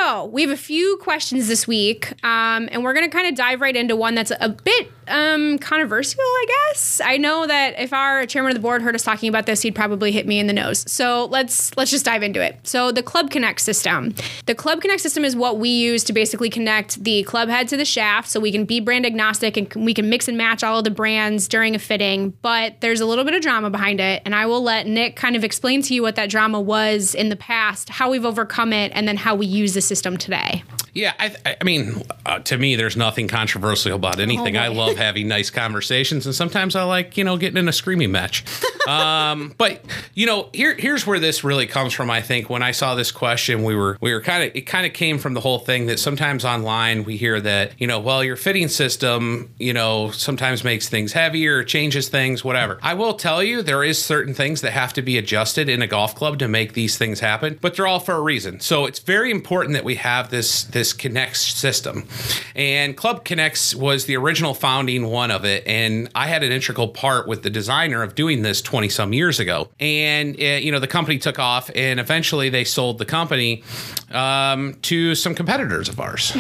[0.05, 3.33] So we have a few questions this week, um, and we're going to kind of
[3.33, 7.01] dive right into one that's a bit um, controversial, I guess.
[7.03, 9.75] I know that if our chairman of the board heard us talking about this, he'd
[9.75, 10.83] probably hit me in the nose.
[10.91, 12.59] So let's let's just dive into it.
[12.63, 14.13] So the Club Connect system,
[14.45, 17.77] the Club Connect system is what we use to basically connect the club head to
[17.77, 20.79] the shaft, so we can be brand agnostic and we can mix and match all
[20.79, 22.31] of the brands during a fitting.
[22.41, 25.35] But there's a little bit of drama behind it, and I will let Nick kind
[25.35, 28.91] of explain to you what that drama was in the past, how we've overcome it,
[28.95, 30.63] and then how we use the system today.
[30.95, 34.55] Yeah, I, I mean, uh, to me, there's nothing controversial about anything.
[34.55, 37.73] Oh, I love having nice conversations, and sometimes I like, you know, getting in a
[37.73, 38.45] screaming match.
[38.87, 42.09] um, but you know, here here's where this really comes from.
[42.09, 44.85] I think when I saw this question, we were we were kind of it kind
[44.85, 48.23] of came from the whole thing that sometimes online we hear that you know, well,
[48.23, 52.79] your fitting system, you know, sometimes makes things heavier, changes things, whatever.
[52.81, 55.87] I will tell you, there is certain things that have to be adjusted in a
[55.87, 58.61] golf club to make these things happen, but they're all for a reason.
[58.61, 62.07] So it's very important that we have this this this Connects system.
[62.53, 65.65] And Club Connects was the original founding one of it.
[65.65, 69.39] And I had an integral part with the designer of doing this 20 some years
[69.39, 69.69] ago.
[69.79, 73.63] And, it, you know, the company took off and eventually they sold the company
[74.11, 76.31] um, to some competitors of ours.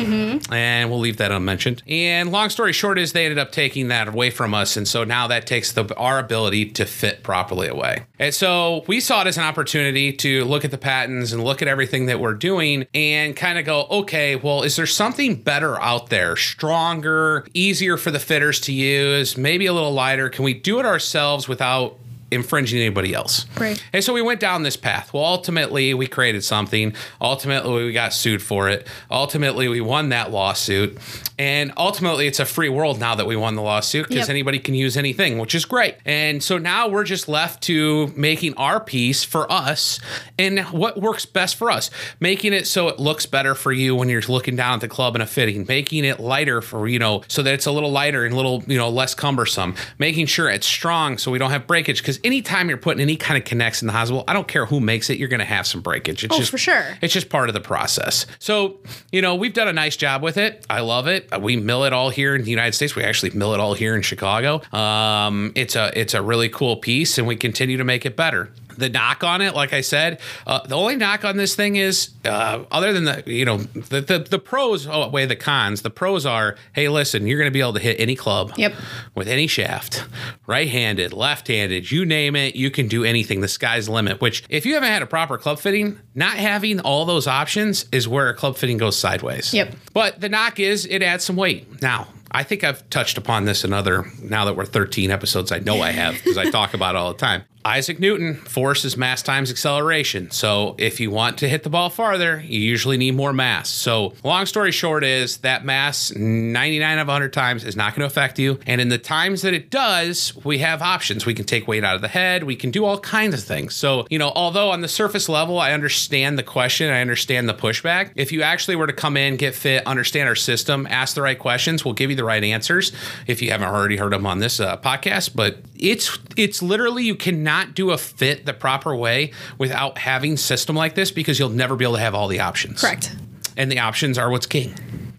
[0.51, 1.81] And we'll leave that unmentioned.
[1.87, 4.77] And long story short is they ended up taking that away from us.
[4.77, 8.05] And so now that takes the, our ability to fit properly away.
[8.19, 11.63] And so we saw it as an opportunity to look at the patents and look
[11.63, 15.79] at everything that we're doing and kind of go, okay, well, is there something better
[15.81, 20.29] out there, stronger, easier for the fitters to use, maybe a little lighter?
[20.29, 21.97] Can we do it ourselves without
[22.31, 23.45] infringing anybody else.
[23.59, 23.81] Right.
[23.93, 25.13] And so we went down this path.
[25.13, 26.93] Well, ultimately, we created something.
[27.21, 28.87] Ultimately, we got sued for it.
[29.11, 30.97] Ultimately, we won that lawsuit.
[31.37, 34.29] And ultimately, it's a free world now that we won the lawsuit because Yep.
[34.29, 35.95] anybody can use anything, which is great.
[36.05, 39.99] And so now we're just left to making our piece for us
[40.39, 41.89] and what works best for us.
[42.19, 45.15] Making it so it looks better for you when you're looking down at the club
[45.15, 45.65] in a fitting.
[45.67, 48.63] Making it lighter for, you know, so that it's a little lighter and a little,
[48.65, 49.75] you know, less cumbersome.
[49.99, 52.01] Making sure it's strong so we don't have breakage.
[52.01, 54.79] Because anytime you're putting any kind of connects in the hosel, I don't care who
[54.79, 56.23] makes it, you're going to have some breakage.
[56.23, 56.85] It's Oh, just for sure.
[57.01, 58.25] it's just part of the process.
[58.39, 58.77] So,
[59.11, 60.65] you know, we've done a nice job with it.
[60.69, 61.29] I love it.
[61.41, 62.95] We mill it all here in the United States.
[62.95, 64.61] We actually mill it all here in Chicago.
[64.75, 68.51] Um, it's a it's a really cool piece, and we continue to make it better.
[68.77, 72.09] The knock on it, like I said, uh, the only knock on this thing is,
[72.25, 75.81] uh, other than the, you know, the the, the pros outweigh the cons.
[75.81, 78.73] The pros are, hey, listen, you're going to be able to hit any club Yep.
[79.13, 80.05] with any shaft,
[80.47, 83.41] right-handed, left-handed, you name it, you can do anything.
[83.41, 84.21] The sky's the limit.
[84.21, 88.07] Which, if you haven't had a proper club fitting, not having all those options is
[88.07, 89.53] where a club fitting goes sideways.
[89.53, 89.75] Yep.
[89.93, 91.81] But the knock is it adds some weight.
[91.81, 94.11] Now, I think I've touched upon this in other.
[94.21, 97.13] Now that we're 13 episodes, I know I have because I talk about it all
[97.13, 97.45] the time.
[97.65, 100.29] Isaac Newton, force is mass times acceleration.
[100.29, 103.69] So if you want to hit the ball farther, you usually need more mass.
[103.69, 108.05] So long story short is that mass 99 of 100 times is not going to
[108.05, 108.59] affect you.
[108.67, 111.25] And in the times that it does, we have options.
[111.25, 112.43] We can take weight out of the head.
[112.43, 113.73] We can do all kinds of things.
[113.73, 117.55] So, you know, although on the surface level, I understand the question, I understand the
[117.55, 118.11] pushback.
[118.13, 121.39] If you actually were to come in, get fit, understand our system, ask the right
[121.39, 122.91] questions, we'll give you the right answers.
[123.27, 127.15] If you haven't already heard them on this uh, podcast, but it's it's literally you
[127.15, 131.75] cannot do a fit the proper way without having system like this because you'll never
[131.75, 132.81] be able to have all the options.
[132.81, 133.15] Correct.
[133.55, 134.73] And the options are what's king.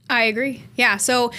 [0.09, 0.65] I agree.
[0.77, 0.99] Yeah.
[0.99, 1.33] So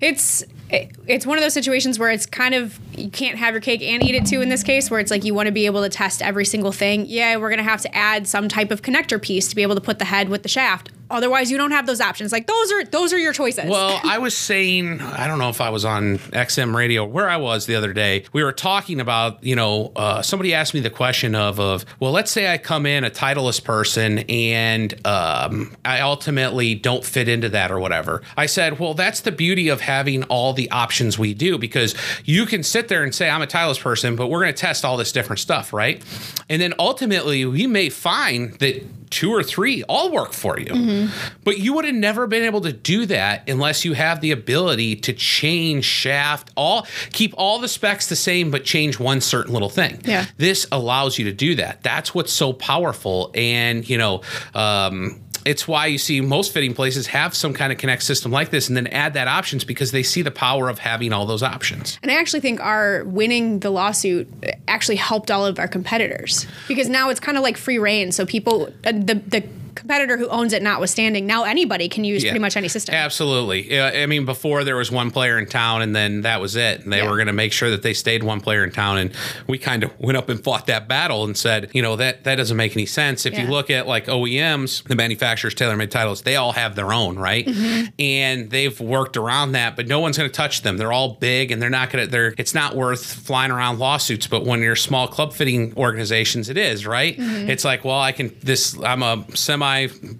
[0.00, 3.60] it's it- it's one of those situations where it's kind of you can't have your
[3.60, 5.66] cake and eat it too in this case where it's like you want to be
[5.66, 7.04] able to test every single thing.
[7.08, 9.74] Yeah, we're going to have to add some type of connector piece to be able
[9.74, 10.90] to put the head with the shaft.
[11.10, 12.32] Otherwise, you don't have those options.
[12.32, 13.66] Like those are those are your choices.
[13.68, 17.36] Well, I was saying, I don't know if I was on XM radio, where I
[17.36, 18.24] was the other day.
[18.32, 22.10] We were talking about, you know, uh, somebody asked me the question of, of, well,
[22.10, 27.50] let's say I come in a Titleist person and um, I ultimately don't fit into
[27.50, 28.22] that or whatever.
[28.36, 32.46] I said, well, that's the beauty of having all the options we do because you
[32.46, 34.96] can sit there and say, I'm a Titleist person, but we're going to test all
[34.96, 36.02] this different stuff, right?
[36.48, 41.08] And then ultimately, we may find that two or three all work for you.
[41.44, 44.96] But you would have never been able to do that unless you have the ability
[44.96, 49.68] to change shaft, all keep all the specs the same, but change one certain little
[49.68, 50.00] thing.
[50.04, 50.26] Yeah.
[50.36, 51.82] This allows you to do that.
[51.82, 53.30] That's what's so powerful.
[53.34, 54.22] And, you know,
[54.54, 58.50] um, it's why you see most fitting places have some kind of connect system like
[58.50, 61.42] this and then add that options because they see the power of having all those
[61.42, 61.98] options.
[62.02, 64.28] And I actually think our winning the lawsuit
[64.68, 68.12] actually helped all of our competitors because now it's kind of like free reign.
[68.12, 72.30] So people, uh, the the competitor who owns it notwithstanding, now anybody can use Yeah.
[72.30, 72.94] pretty much any system.
[72.94, 73.80] Absolutely.
[73.80, 76.82] I mean, before there was one player in town, and then that was it.
[76.82, 77.08] And they Yeah.
[77.10, 78.98] were going to make sure that they stayed one player in town.
[78.98, 79.10] And
[79.46, 82.36] we kind of went up and fought that battle and said, you know, that that
[82.36, 83.26] doesn't make any sense.
[83.26, 87.16] If you look at like OEMs, the manufacturers, TaylorMade Titleist, they all have their own,
[87.18, 87.46] right?
[87.46, 87.84] Mm-hmm.
[87.98, 90.76] And they've worked around that, but no one's going to touch them.
[90.76, 92.10] They're all big, and they're not going to.
[92.10, 92.34] They're.
[92.38, 94.26] It's not worth flying around lawsuits.
[94.26, 97.16] But when you're small club fitting organizations, it is right.
[97.18, 97.50] Mm-hmm.
[97.50, 98.34] It's like, well, I can.
[98.42, 98.76] This.
[98.82, 99.63] I'm a semi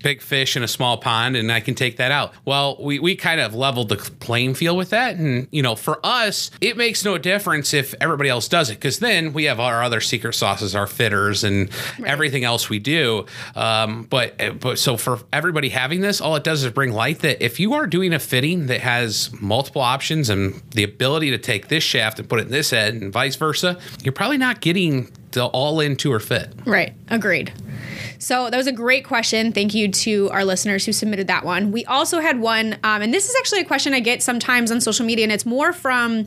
[0.02, 2.32] big fish in a small pond and I can take that out.
[2.44, 5.16] Well, we, we kind of leveled the playing field with that.
[5.16, 8.98] And, you know, for us, it makes no difference if everybody else does it because
[8.98, 11.70] then we have our other secret sauces, our fitters, and
[12.04, 13.26] everything else we do.
[13.54, 17.42] Um, but, but so for everybody having this, all it does is bring light that
[17.42, 21.68] if you are doing a fitting that has multiple options and the ability to take
[21.68, 25.10] this shaft and put it in this head and vice versa, you're probably not getting
[25.34, 26.52] the all in tour fit.
[26.64, 26.94] Right.
[27.08, 27.52] Agreed.
[28.18, 29.52] So that was a great question.
[29.52, 31.72] Thank you to our listeners who submitted that one.
[31.72, 34.80] We also had one, um, and this is actually a question I get sometimes on
[34.80, 36.24] social media, and it's more from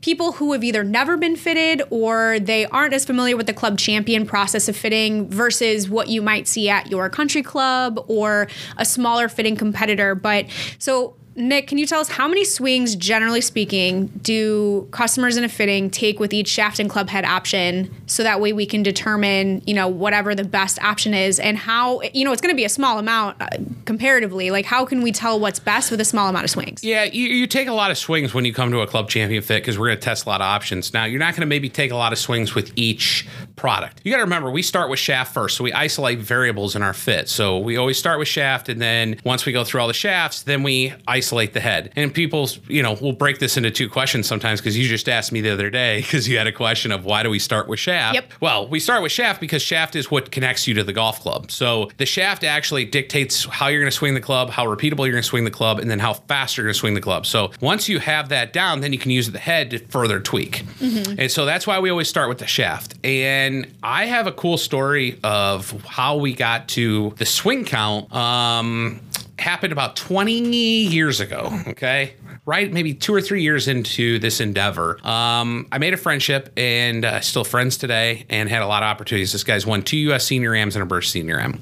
[0.00, 3.78] people who have either never been fitted or they aren't as familiar with the club
[3.78, 8.46] champion process of fitting versus what you might see at your country club or
[8.76, 10.14] a smaller fitting competitor.
[10.14, 10.46] But
[10.78, 15.48] so Nick, can you tell us how many swings, generally speaking, do customers in a
[15.48, 19.62] fitting take with each shaft and club head option so that way we can determine,
[19.66, 22.64] you know, whatever the best option is and how, you know, it's going to be
[22.64, 23.48] a small amount uh,
[23.84, 24.50] comparatively.
[24.50, 26.84] Like, how can we tell what's best with a small amount of swings?
[26.84, 29.42] Yeah, you, you take a lot of swings when you come to a club champion
[29.42, 30.92] fit because we're going to test a lot of options.
[30.92, 33.26] Now, you're not going to maybe take a lot of swings with each
[33.60, 34.00] product.
[34.04, 36.94] You got to remember, we start with shaft first, so we isolate variables in our
[36.94, 37.28] fit.
[37.28, 40.42] So we always start with shaft, and then once we go through all the shafts,
[40.42, 41.92] then we isolate the head.
[41.94, 45.30] And people, you know, we'll break this into two questions sometimes because you just asked
[45.30, 47.78] me the other day because you had a question of why do we start with
[47.78, 48.14] shaft?
[48.14, 48.32] Yep.
[48.40, 51.50] Well, we start with shaft because shaft is what connects you to the golf club.
[51.50, 55.12] So the shaft actually dictates how you're going to swing the club, how repeatable you're
[55.12, 57.26] going to swing the club, and then how fast you're going to swing the club.
[57.26, 60.64] So once you have that down, then you can use the head to further tweak.
[60.78, 61.20] Mm-hmm.
[61.20, 62.94] And so that's why we always start with the shaft.
[63.04, 63.49] And
[63.82, 68.12] I have a cool story of how we got to the swing count.
[68.14, 69.00] Um,
[69.40, 71.50] happened about 20 years ago.
[71.68, 72.14] Okay.
[72.46, 77.04] Right, maybe two or three years into this endeavor, um, I made a friendship and
[77.04, 79.30] uh, still friends today, and had a lot of opportunities.
[79.30, 80.24] This guy's won two U.S.
[80.24, 81.60] Senior Ams and a British Senior Am.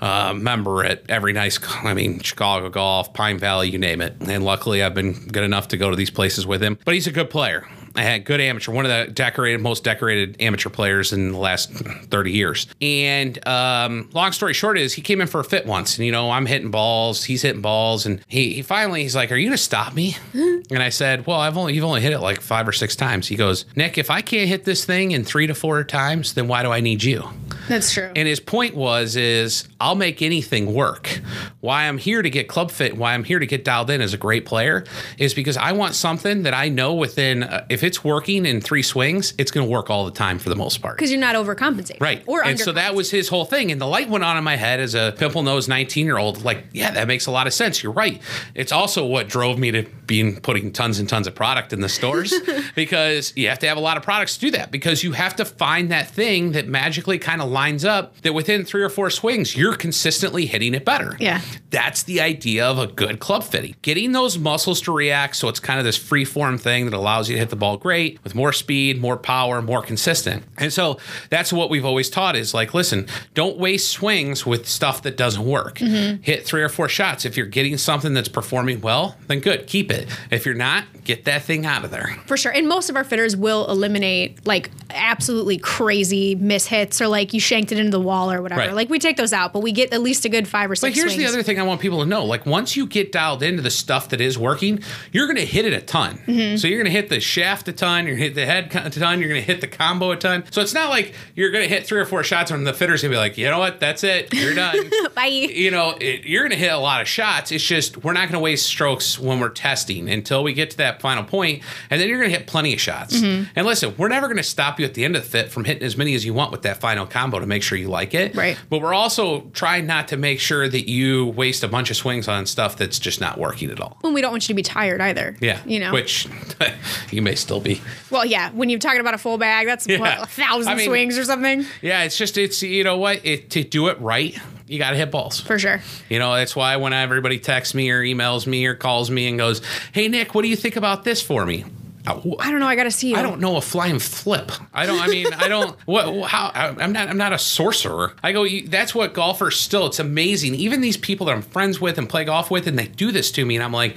[0.00, 4.14] Uh, member at every nice, I mean, Chicago Golf, Pine Valley, you name it.
[4.20, 6.78] And luckily, I've been good enough to go to these places with him.
[6.84, 7.68] But he's a good player.
[7.96, 11.70] I had good amateur, one of the decorated, most decorated amateur players in the last
[11.70, 12.66] 30 years.
[12.80, 16.12] And um, long story short is he came in for a fit once, and you
[16.12, 19.46] know I'm hitting balls, he's hitting balls, and he, he finally he's like, "Are you
[19.46, 22.66] gonna stop me?" and I said, "Well, I've only you've only hit it like five
[22.66, 25.54] or six times." He goes, "Nick, if I can't hit this thing in three to
[25.54, 27.28] four times, then why do I need you?"
[27.68, 28.10] That's true.
[28.14, 31.20] And his point was is I'll make anything work.
[31.64, 34.12] Why I'm here to get club fit, why I'm here to get dialed in as
[34.12, 34.84] a great player
[35.16, 38.82] is because I want something that I know within uh, if it's working in three
[38.82, 40.98] swings, it's going to work all the time for the most part.
[40.98, 42.02] Because you're not overcompensating.
[42.02, 42.22] Right.
[42.26, 43.72] Or and so that was his whole thing.
[43.72, 46.44] And the light went on in my head as a pimple nosed 19 year old.
[46.44, 47.82] Like, yeah, that makes a lot of sense.
[47.82, 48.20] You're right.
[48.54, 51.88] It's also what drove me to being putting tons and tons of product in the
[51.88, 52.34] stores
[52.74, 55.34] because you have to have a lot of products to do that because you have
[55.36, 59.08] to find that thing that magically kind of lines up that within three or four
[59.08, 61.16] swings, you're consistently hitting it better.
[61.18, 61.40] Yeah.
[61.70, 63.74] That's the idea of a good club fitting.
[63.82, 67.28] Getting those muscles to react so it's kind of this free form thing that allows
[67.28, 70.44] you to hit the ball great with more speed, more power, more consistent.
[70.58, 70.98] And so
[71.30, 75.44] that's what we've always taught is like, listen, don't waste swings with stuff that doesn't
[75.44, 75.78] work.
[75.78, 76.22] Mm-hmm.
[76.22, 77.24] Hit three or four shots.
[77.24, 80.08] If you're getting something that's performing well, then good, keep it.
[80.30, 82.16] If you're not, get that thing out of there.
[82.26, 82.52] For sure.
[82.52, 87.72] And most of our fitters will eliminate like absolutely crazy mishits or like you shanked
[87.72, 88.60] it into the wall or whatever.
[88.60, 88.72] Right.
[88.72, 90.92] Like we take those out, but we get at least a good five or six
[90.92, 91.30] But here's swings.
[91.30, 92.24] the other thing I want people to know.
[92.24, 94.80] Like once you get dialed into the stuff that is working,
[95.12, 96.18] you're going to hit it a ton.
[96.26, 96.56] Mm-hmm.
[96.56, 98.86] So you're going to hit the shaft a ton, you're going to hit the head
[98.86, 100.44] a ton, you're going to hit the combo a ton.
[100.50, 103.02] So it's not like you're going to hit three or four shots and the fitter's
[103.02, 104.90] going to be like, you know what, that's it, you're done.
[105.14, 105.26] Bye.
[105.26, 107.52] you know, it, you're going to hit a lot of shots.
[107.52, 110.76] It's just we're not going to waste strokes when we're testing until we get to
[110.78, 113.20] that final point, and then you're going to hit plenty of shots.
[113.20, 113.50] Mm-hmm.
[113.56, 115.64] And listen, we're never going to stop you at the end of the fit from
[115.64, 118.14] hitting as many as you want with that final combo to make sure you like
[118.14, 118.34] it.
[118.34, 118.58] Right.
[118.70, 122.28] But we're also trying not to make sure that you waste a bunch of swings
[122.28, 123.98] on stuff that's just not working at all.
[124.04, 125.36] And we don't want you to be tired either.
[125.40, 125.60] Yeah.
[125.66, 125.92] You know.
[125.92, 126.26] Which
[127.10, 127.80] you may still be.
[128.10, 128.50] well, yeah.
[128.52, 129.98] When you're talking about a full bag, that's Yeah.
[130.00, 131.64] what a thousand I mean- swings or something.
[131.82, 133.24] Yeah, it's just it's you know what?
[133.24, 135.40] It to do it right, you gotta hit balls.
[135.40, 135.80] For sure.
[136.08, 139.38] You know, that's why when everybody texts me or emails me or calls me and
[139.38, 139.60] goes,
[139.92, 141.64] "Hey Nick, what do you think about this for me?"
[142.06, 142.66] I don't know.
[142.66, 143.16] I got to see you.
[143.16, 144.52] I don't know a flying flip.
[144.72, 145.00] I don't.
[145.00, 145.74] I mean, I don't.
[145.86, 146.28] What?
[146.28, 146.50] How?
[146.54, 147.08] I'm not.
[147.08, 148.14] I'm not a sorcerer.
[148.22, 148.42] I go.
[148.44, 149.86] you- That's what golfers still.
[149.86, 150.54] It's amazing.
[150.54, 153.30] Even these people that I'm friends with and play golf with, and they do this
[153.32, 153.96] to me, and I'm like,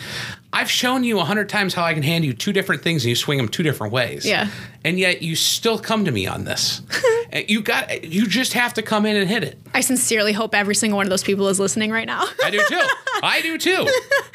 [0.54, 3.10] I've shown you a hundred times how I can hand you two different things, and
[3.10, 4.26] you swing them two different ways.
[4.26, 4.50] Yeah.
[4.86, 6.82] And yet you still come to me on this.
[7.30, 8.06] And you got.
[8.06, 9.60] You just have to come in and hit it.
[9.74, 12.24] I sincerely hope every single one of those people is listening right now.
[12.42, 12.82] I do too.
[13.22, 13.86] I do too.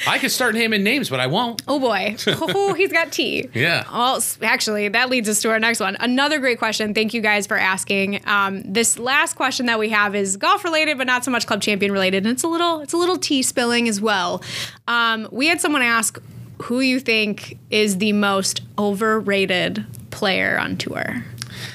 [0.07, 1.63] I could start naming names, but I won't.
[1.69, 2.17] Oh boy.
[2.55, 3.49] Oh, he's got tea.
[3.55, 3.85] Yeah.
[3.91, 5.97] Well, actually, that leads us to our next one.
[6.01, 6.93] Another great question.
[6.93, 8.21] Thank you guys for asking.
[8.27, 11.63] Um, this last question that we have is golf related, but not so much club
[11.63, 14.43] champion related, and it's a little it's a little tea spilling as well.
[14.89, 16.21] Um, we had someone ask
[16.63, 21.25] who you think is the most overrated player on tour.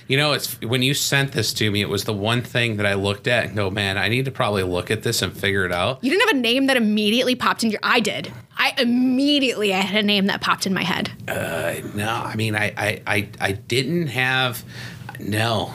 [0.08, 2.86] You know, it's when you sent this to me, it was the one thing that
[2.86, 5.66] I looked at and go, man, I need to probably look at this and figure
[5.66, 6.02] it out.
[6.04, 7.80] You didn't have a name that immediately popped in your.
[7.84, 8.32] I did.
[8.58, 11.12] I immediately I had a name that popped in my head.
[11.28, 14.64] Uh, no, I mean, I, I, I, I didn't have,
[15.20, 15.74] no.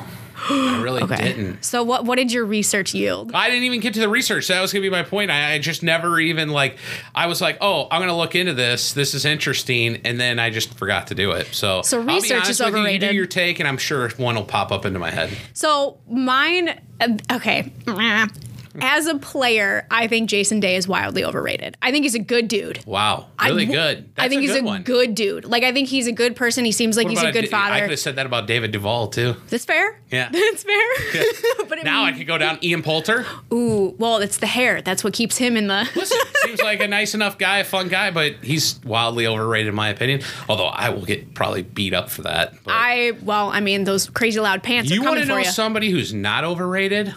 [0.50, 1.16] I really Okay.
[1.16, 1.64] didn't.
[1.64, 3.32] So what what did your research yield?
[3.34, 4.48] I didn't even get to the research.
[4.48, 5.30] That was gonna be my point.
[5.30, 6.76] I, I just never even like.
[7.14, 8.92] I was like, oh, I'm gonna look into this.
[8.92, 11.48] This is interesting, and then I just forgot to do it.
[11.52, 13.78] So, So I'll be research honest is with you, You do your take, and I'm
[13.78, 15.30] sure one will pop up into my head.
[15.52, 17.72] So mine, uh, okay.
[18.80, 21.76] As a player, I think Jason Day is wildly overrated.
[21.82, 22.84] I think he's a good dude.
[22.86, 24.08] Wow, I- really good.
[24.16, 24.82] I think a he's good a one.
[24.82, 25.44] good dude.
[25.44, 26.64] Like I think he's a good person.
[26.64, 27.74] He seems like What he's a good Da- father.
[27.74, 29.36] I could have said that about David Duval too.
[29.48, 29.98] That's fair.
[30.10, 30.28] Yeah.
[30.32, 30.88] That's fair.
[31.68, 33.26] but it, Now I could go down Ian Poulter.
[33.52, 34.80] ooh, well, it's the hair.
[34.82, 35.88] That's what keeps him in the.
[35.96, 39.74] Listen, seems like a nice enough guy, a fun guy, but he's wildly overrated in
[39.74, 40.22] my opinion.
[40.48, 42.54] Although I will get probably beat up for that.
[42.64, 46.12] But I well, I mean, those crazy loud pants you want to know somebody who's
[46.14, 47.12] not overrated?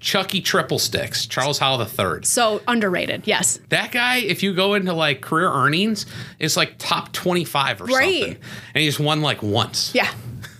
[0.00, 2.22] Chucky Triple Sticks, Charles Howell III.
[2.24, 3.22] so underrated.
[3.26, 3.60] Yes.
[3.68, 6.06] That guy, if you go into like career earnings,
[6.38, 8.20] is like top 25 or Right.
[8.22, 8.36] something.
[8.74, 9.92] And he's won like once.
[9.94, 10.10] Yeah.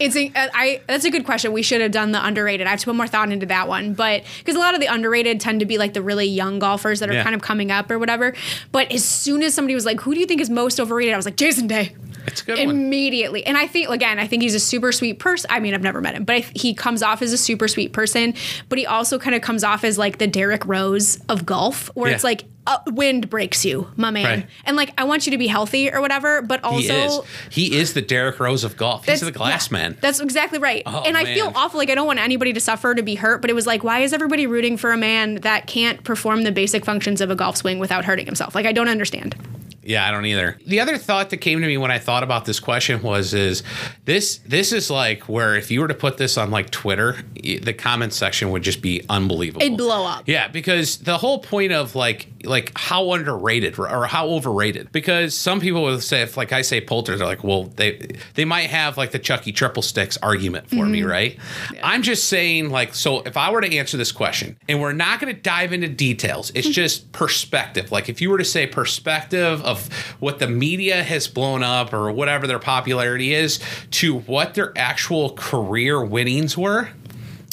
[0.00, 1.52] It's a, uh, that's a good question.
[1.52, 2.66] We should have done the underrated.
[2.66, 4.86] I have to put more thought into that one, but because a lot of the
[4.86, 7.22] underrated tend to be like the really young golfers that are Yeah.
[7.22, 8.34] kind of coming up or whatever.
[8.72, 11.16] But as soon as somebody was like, "Who do you think is most overrated?" I
[11.16, 11.94] was like, "Jason Day."
[12.26, 12.68] It's a good one.
[12.76, 15.50] Immediately, and I think again, I think he's a super sweet person.
[15.52, 17.92] I mean, I've never met him, but I, he comes off as a super sweet
[17.94, 18.34] person.
[18.68, 22.10] But he also kind of comes off as like the Derrick Rose of golf, where
[22.12, 24.46] it's like uh, wind breaks you, my man, Right.
[24.64, 26.42] and like I want you to be healthy or whatever.
[26.42, 26.90] But He is.
[27.12, 29.06] also, He is the Derrick Rose of golf.
[29.06, 29.98] He's the glass yeah, man.
[30.00, 30.82] That's exactly right.
[30.86, 31.78] Oh, and I feel awful.
[31.78, 34.00] Like I don't want anybody to suffer to be hurt, but it was like, why
[34.00, 37.56] is everybody rooting for a man that can't perform the basic functions of a golf
[37.56, 38.54] swing without hurting himself?
[38.54, 39.34] Like I don't understand.
[39.82, 40.58] Yeah, I don't either.
[40.66, 43.62] The other thought that came to me when I thought about this question was is
[44.04, 47.72] this this is like where if you were to put this on like Twitter, the
[47.72, 49.62] comment section would just be unbelievable.
[49.64, 50.24] It'd blow up.
[50.28, 54.92] Yeah, because the whole point of like like how underrated or- how overrated.
[54.92, 58.44] Because some people will say if like I say Poulter, they're like, well, they they
[58.44, 61.10] might have like the Chucky triple sticks argument for me, Mm-hmm.
[61.10, 61.38] right?
[61.82, 65.20] I'm just saying like so if I were to answer this question and we're not
[65.20, 67.92] going to dive into details, it's just perspective.
[67.92, 69.88] Like if you were to say perspective of
[70.20, 73.60] what the media has blown up or whatever their popularity is
[73.92, 76.88] to what their actual career winnings were.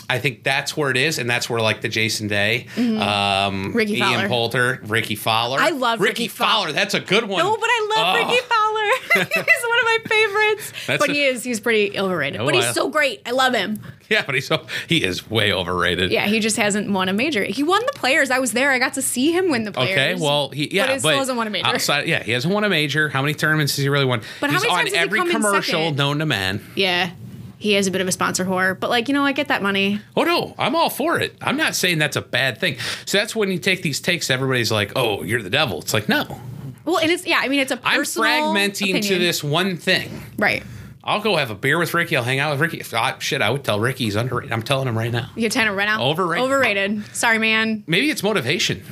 [0.10, 3.96] I think that's where it is, and that's where like the Jason Day, um, Rickie
[3.98, 4.72] Ian Fowler.
[4.84, 5.60] Rickie Rickie Fowler.
[5.60, 6.50] I love Rickie, Rickie Fowler.
[6.68, 6.72] Fowler.
[6.74, 7.44] That's a good one.
[7.44, 8.14] No, but I love Oh.
[8.30, 8.68] Rickie Fowler.
[9.14, 10.74] he's one of my favorites.
[10.88, 11.44] That's but a- he is.
[11.44, 12.40] He's pretty overrated.
[12.40, 13.22] Oh, but he's so great.
[13.26, 13.80] I love him.
[14.10, 16.12] Yeah, but he's so he is way overrated.
[16.12, 17.44] Yeah, he just hasn't won a major.
[17.44, 18.32] He won the players.
[18.32, 18.72] I was there.
[18.72, 19.92] I got to see him win the players.
[19.92, 21.68] Okay, well, he yeah, but he still hasn't won a major.
[21.68, 23.10] Outside, yeah, he hasn't won a major.
[23.10, 24.22] How many tournaments has he really won?
[24.40, 26.62] But how He's many on times has he every come in commercial known to man.
[26.76, 27.10] yeah,
[27.58, 28.80] he is a bit of a sponsor whore.
[28.80, 30.00] But like you know, I get that money.
[30.16, 31.36] Oh no, I'm all for it.
[31.42, 32.78] I'm not saying that's a bad thing.
[33.06, 34.30] So that's when you take these takes.
[34.30, 36.40] Everybody's like, "Oh, you're the devil." It's like, no,
[36.86, 37.40] Well, and it's yeah.
[37.42, 40.24] I mean, it's a I'm personal fragmenting to this one thing.
[40.38, 40.64] Right.
[41.04, 42.18] I'll go have a beer with Rickie.
[42.18, 42.82] I'll hang out with Rickie.
[42.82, 44.52] If I, shit, I would tell Rickie he's underrated.
[44.52, 45.30] I'm telling him right now.
[45.38, 46.02] You're trying to run out.
[46.02, 46.44] Overrated.
[46.44, 47.16] Overrated.
[47.16, 47.86] Sorry, man.
[47.88, 48.84] Maybe it's motivation.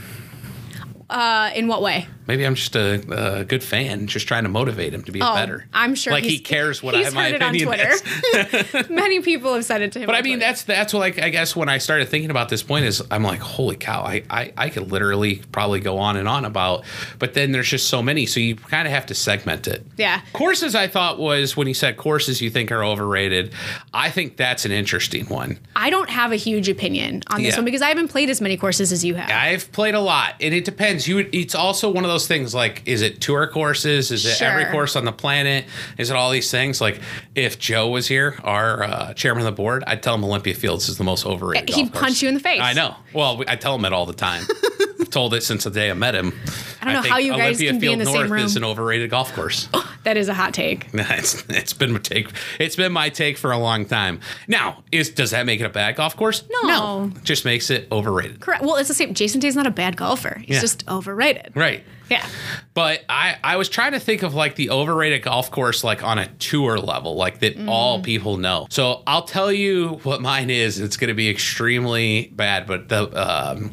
[1.09, 2.07] Uh, in what way?
[2.27, 5.33] Maybe I'm just a, a good fan, just trying to motivate him to be Oh,
[5.35, 5.65] better.
[5.73, 8.89] I'm sure like he cares what he's I, my heard it on Twitter.
[8.93, 10.05] Many people have said it to him.
[10.07, 10.45] But I mean, Twitter.
[10.47, 13.23] that's that's what like I guess when I started thinking about this point is I'm
[13.23, 16.83] like, holy cow, I, I I could literally probably go on and on about,
[17.19, 19.85] but then there's just so many, so you kind of have to segment it.
[19.97, 20.21] Yeah.
[20.33, 23.53] Courses I thought was when you said courses you think are overrated.
[23.93, 25.59] I think that's an interesting one.
[25.75, 27.57] I don't have a huge opinion on this Yeah.
[27.59, 29.29] one because I haven't played as many courses as you have.
[29.29, 31.07] I've played a lot, and it depends.
[31.07, 34.11] You, it's also one of those things like, is it tour courses?
[34.11, 35.65] Is it every course on the planet?
[35.97, 36.79] Is it all these things?
[36.81, 36.99] Like,
[37.35, 40.87] if Joe was here, our uh, chairman of the board, I'd tell him Olympia Fields
[40.89, 41.69] is the most overrated.
[41.69, 42.01] He'd golf course.
[42.03, 42.61] punch you in the face.
[42.61, 42.95] I know.
[43.13, 44.43] Well, I tell him it all the time.
[44.99, 46.33] I've told it since the day I met him.
[46.81, 48.31] I don't know think how you guys Olympia can be Field in the North same
[48.31, 48.45] room.
[48.45, 49.67] is an overrated golf course.
[50.05, 50.85] That is a hot take.
[50.93, 52.29] it's, it's been my take.
[52.59, 54.19] It's been my take for a long time.
[54.47, 56.43] Now, is does that make it a bad golf course?
[56.63, 57.11] No.
[57.23, 58.39] Just makes it overrated.
[58.39, 58.61] Correct.
[58.63, 59.15] Well, it's the same.
[59.15, 60.37] Jason Day's not a bad golfer.
[60.45, 60.61] He's Yeah.
[60.61, 61.53] just overrated.
[61.55, 61.83] Right.
[62.09, 62.25] Yeah.
[62.73, 66.17] But I, I was trying to think of like the overrated golf course like on
[66.19, 67.69] a tour level, like that Mm.
[67.69, 68.67] all people know.
[68.69, 70.79] So I'll tell you what mine is.
[70.79, 73.71] It's going to be extremely bad, but the um,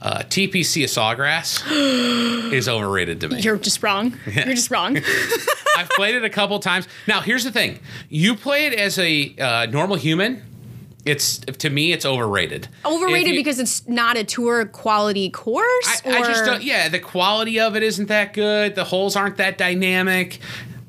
[0.00, 1.62] uh, TPC of Sawgrass
[2.52, 3.40] is overrated to me.
[3.40, 4.16] You're just wrong.
[4.26, 4.96] You're just wrong.
[5.76, 6.88] I've played it a couple times.
[7.06, 10.42] Now, here's the thing: you play it as a uh, normal human.
[11.08, 12.68] It's to me, it's overrated.
[12.84, 16.02] Overrated you- because it's not a tour quality course.
[16.04, 16.62] I, I just don't.
[16.62, 18.74] Yeah, the quality of it isn't that good.
[18.74, 20.38] The holes aren't that dynamic.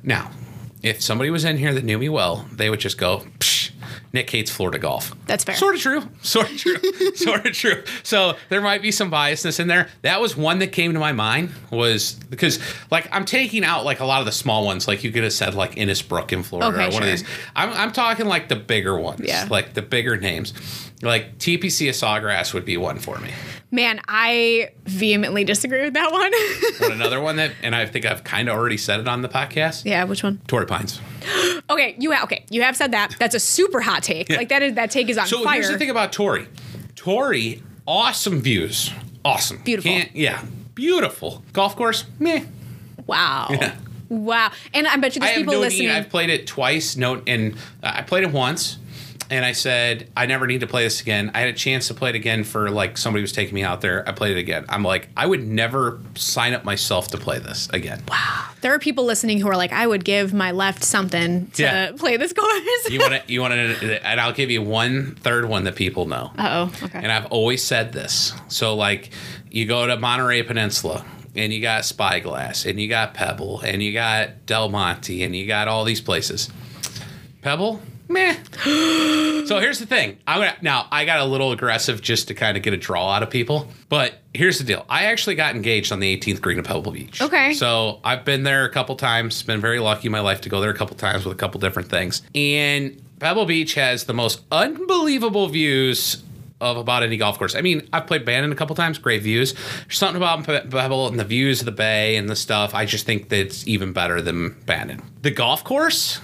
[0.03, 0.31] Now,
[0.83, 3.71] if somebody was in here that knew me well, they would just go, Psh,
[4.11, 5.15] Nick hates Florida golf.
[5.27, 5.55] That's fair.
[5.55, 6.01] Sort of true.
[6.21, 6.75] Sort of true.
[7.15, 7.83] sort of true.
[8.03, 9.87] So there might be some biasness in there.
[10.01, 13.99] That was one that came to my mind was because like I'm taking out like
[13.99, 14.87] a lot of the small ones.
[14.87, 17.01] Like you could have said like Innisbrook in Florida Okay, or one sure.
[17.03, 17.23] of these.
[17.55, 19.21] I'm, I'm talking like the bigger ones.
[19.23, 19.47] Yeah.
[19.49, 20.53] Like the bigger names.
[21.01, 23.31] Like TPC of Sawgrass would be one for me.
[23.71, 26.31] Man, I vehemently disagree with that one.
[26.79, 29.29] But another one that, and I think I've kind of already said it on the
[29.29, 29.85] podcast.
[29.85, 30.41] yeah, which one?
[30.47, 30.99] Torrey Pines.
[31.69, 33.15] Okay, you ha- okay, you have said that.
[33.19, 34.27] That's a super hot take.
[34.29, 35.53] Like that is that take is on So fire.
[35.61, 36.47] here's the thing about Torrey.
[36.95, 38.91] Torrey, awesome views.
[39.23, 39.57] Awesome.
[39.63, 39.91] Beautiful.
[39.91, 40.43] Can't- yeah.
[40.73, 41.43] Beautiful.
[41.53, 42.43] Golf course, meh.
[43.05, 43.49] Wow.
[43.51, 43.75] Yeah.
[44.09, 44.51] Wow.
[44.73, 45.89] And I bet you I there's have people no listening.
[45.89, 45.93] need.
[45.93, 46.95] I've played it twice.
[46.95, 48.78] No, and uh, I played it once,
[49.29, 51.31] and I said I never need to play this again.
[51.33, 53.81] I had a chance to play it again for like somebody was taking me out
[53.81, 54.07] there.
[54.07, 54.65] I played it again.
[54.69, 58.03] I'm like, I would never sign up myself to play this again.
[58.09, 58.45] Wow.
[58.61, 61.91] There are people listening who are like, I would give my left something to Yeah.
[61.97, 62.89] play this course.
[62.89, 63.21] You want to?
[63.27, 64.05] You want to?
[64.07, 66.31] And I'll give you one third one that people know.
[66.37, 66.85] Uh oh.
[66.85, 66.99] Okay.
[67.01, 68.33] And I've always said this.
[68.47, 69.11] So like
[69.51, 71.05] you go to Monterey Peninsula
[71.35, 75.45] and you got Spyglass and you got Pebble and you got Del Monte and you
[75.47, 76.49] got all these places.
[77.41, 77.81] Pebble?
[78.09, 78.33] Meh.
[79.45, 80.17] so here's the thing.
[80.27, 83.11] I'm gonna now I got a little aggressive just to kind of get a draw
[83.11, 83.67] out of people.
[83.87, 84.85] But here's the deal.
[84.89, 87.21] I actually got engaged on the 18th green of Pebble Beach.
[87.21, 87.53] Okay.
[87.53, 89.41] So I've been there a couple times.
[89.43, 91.59] Been very lucky in my life to go there a couple times with a couple
[91.59, 92.23] different things.
[92.33, 96.23] And Pebble Beach has the most unbelievable views
[96.61, 97.55] of about any golf course.
[97.55, 99.53] I mean, I've played Bandon a couple times, great views.
[99.53, 102.75] There's something about Pebble and the views of the bay and the stuff.
[102.75, 105.01] I just think that it's even better than Bandon.
[105.21, 106.19] The golf course,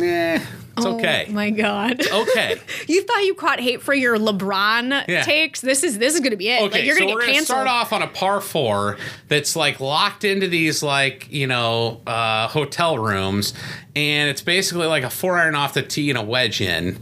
[0.00, 0.44] eh,
[0.76, 1.26] it's okay.
[1.28, 2.00] Oh my god.
[2.12, 2.56] okay.
[2.88, 5.22] you thought you caught hate for your LeBron Yeah.
[5.22, 5.60] takes.
[5.60, 6.62] This is this is gonna be it.
[6.62, 8.96] Okay, like you're so gonna we're gonna start off on a par four
[9.28, 13.54] that's like locked into these like you know uh, hotel rooms,
[13.94, 16.98] and it's basically like a four iron off the tee and a wedge in.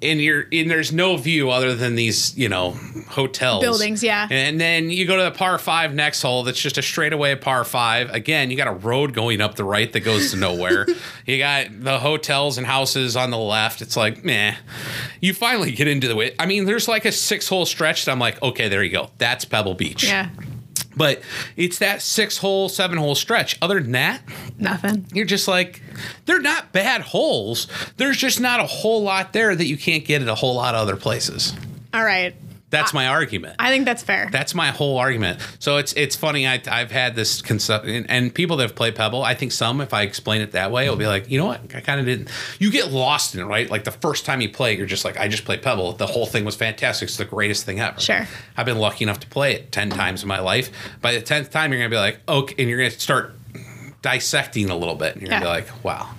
[0.00, 2.72] And you're and there's no view other than these, you know,
[3.08, 3.62] hotels.
[3.62, 4.28] Buildings, yeah.
[4.30, 7.64] And then you go to the par five next hole that's just a straightaway par
[7.64, 8.10] five.
[8.10, 10.86] Again, you got a road going up the right that goes to nowhere.
[11.26, 13.82] you got the hotels and houses on the left.
[13.82, 14.54] It's like, meh.
[15.20, 16.34] You finally get into the way.
[16.38, 19.10] I mean, there's like a six hole stretch that I'm like, okay, there you go.
[19.18, 20.04] That's Pebble Beach.
[20.04, 20.30] yeah.
[20.82, 21.22] But
[21.56, 23.56] it's that six hole, seven hole stretch.
[23.62, 24.22] Other than that,
[24.58, 25.06] Nothing.
[25.12, 25.82] you're just like,
[26.26, 27.66] they're not bad holes.
[27.96, 30.74] There's just not a whole lot there that you can't get at a whole lot
[30.74, 31.52] of other places.
[31.94, 32.34] All right.
[32.70, 33.56] That's my argument.
[33.58, 34.28] I think that's fair.
[34.30, 35.40] That's my whole argument.
[35.58, 36.46] So it's it's funny.
[36.46, 39.80] I, I've had this concept, and, and people that have played Pebble, I think some,
[39.80, 41.74] if I explain it that way, will be like, you know what?
[41.74, 42.28] I kind of didn't.
[42.58, 43.70] You get lost in it, right?
[43.70, 45.92] Like the first time you play, you're just like, I just played Pebble.
[45.92, 47.08] The whole thing was fantastic.
[47.08, 47.98] It's the greatest thing ever.
[48.00, 48.26] Sure.
[48.56, 50.70] I've been lucky enough to play it ten times in my life.
[51.00, 53.34] By the tenth time, you're gonna be like, okay, and you're gonna start
[54.02, 56.10] dissecting a little bit, and you're gonna be like, wow.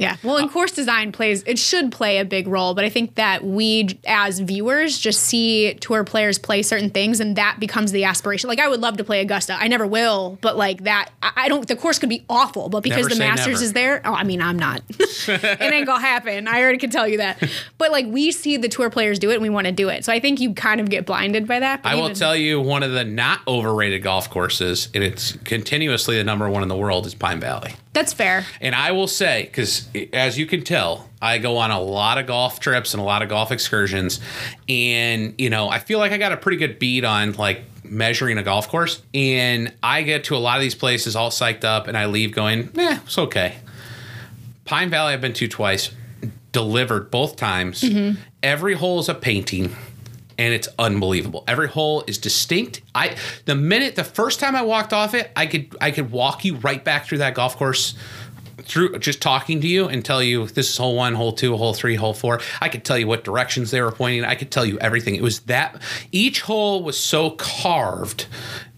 [0.00, 0.16] Yeah.
[0.22, 3.16] Well, Uh, and course design plays, it should play a big role, but I think
[3.16, 8.04] that we as viewers just see tour players play certain things and that becomes the
[8.04, 8.48] aspiration.
[8.48, 9.56] Like, I would love to play Augusta.
[9.60, 13.08] I never will, but like that, I don't, the course could be awful, but because
[13.08, 13.62] Never the Masters never.
[13.64, 14.82] is there, oh, I mean, I'm not.
[14.98, 16.48] it ain't gonna happen.
[16.48, 17.42] I already can tell you that.
[17.76, 20.06] But like, we see the tour players do it and we want to do it.
[20.06, 21.80] So I think you kind of get blinded by that.
[21.84, 26.24] I will tell you one of the not overrated golf courses, and it's continuously the
[26.24, 27.74] number one in the world, is Pine Valley.
[27.92, 28.44] That's fair.
[28.60, 32.26] And I will say, because as you can tell, I go on a lot of
[32.26, 34.20] golf trips and a lot of golf excursions.
[34.68, 38.38] And, you know, I feel like I got a pretty good beat on like measuring
[38.38, 39.02] a golf course.
[39.12, 42.32] And I get to a lot of these places all psyched up and I leave
[42.32, 43.56] going, eh, it's okay.
[44.64, 45.90] Pine Valley, I've been to twice,
[46.52, 47.84] delivered both times.
[48.40, 49.74] Every hole is a painting.
[50.40, 51.44] And it's unbelievable.
[51.46, 52.80] Every hole is distinct.
[52.94, 56.46] I the minute the first time I walked off it, I could I could walk
[56.46, 57.94] you right back through that golf course
[58.62, 61.74] through just talking to you and tell you this is hole one, hole two, hole
[61.74, 62.40] three, hole four.
[62.60, 64.24] I could tell you what directions they were pointing.
[64.24, 65.14] I could tell you everything.
[65.14, 65.80] It was that
[66.10, 68.26] each hole was so carved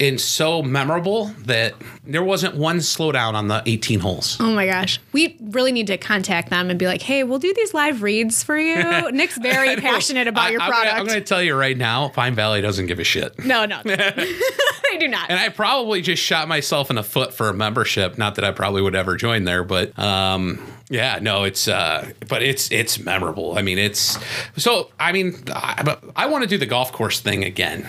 [0.02, 1.74] and so memorable that
[2.04, 4.36] there wasn't one slowdown on the 18 holes.
[4.40, 4.98] Oh my gosh.
[5.12, 8.42] We really need to contact them and be like, hey, we'll do these live reads
[8.42, 8.74] for you.
[9.12, 10.94] Nick's very passionate about I- your product.
[10.94, 13.44] I'm going to tell you right now, Pine Valley doesn't give a shit.
[13.44, 13.80] No, no.
[13.84, 15.30] they do not.
[15.30, 18.18] And I probably just shot myself in the foot for a membership.
[18.18, 22.42] Not that I probably would ever join there, but um, yeah, no, it's uh, but
[22.42, 23.56] it's it's memorable.
[23.56, 24.18] I mean, it's
[24.56, 24.90] so.
[24.98, 27.86] I mean, I, I want to do the golf course thing again.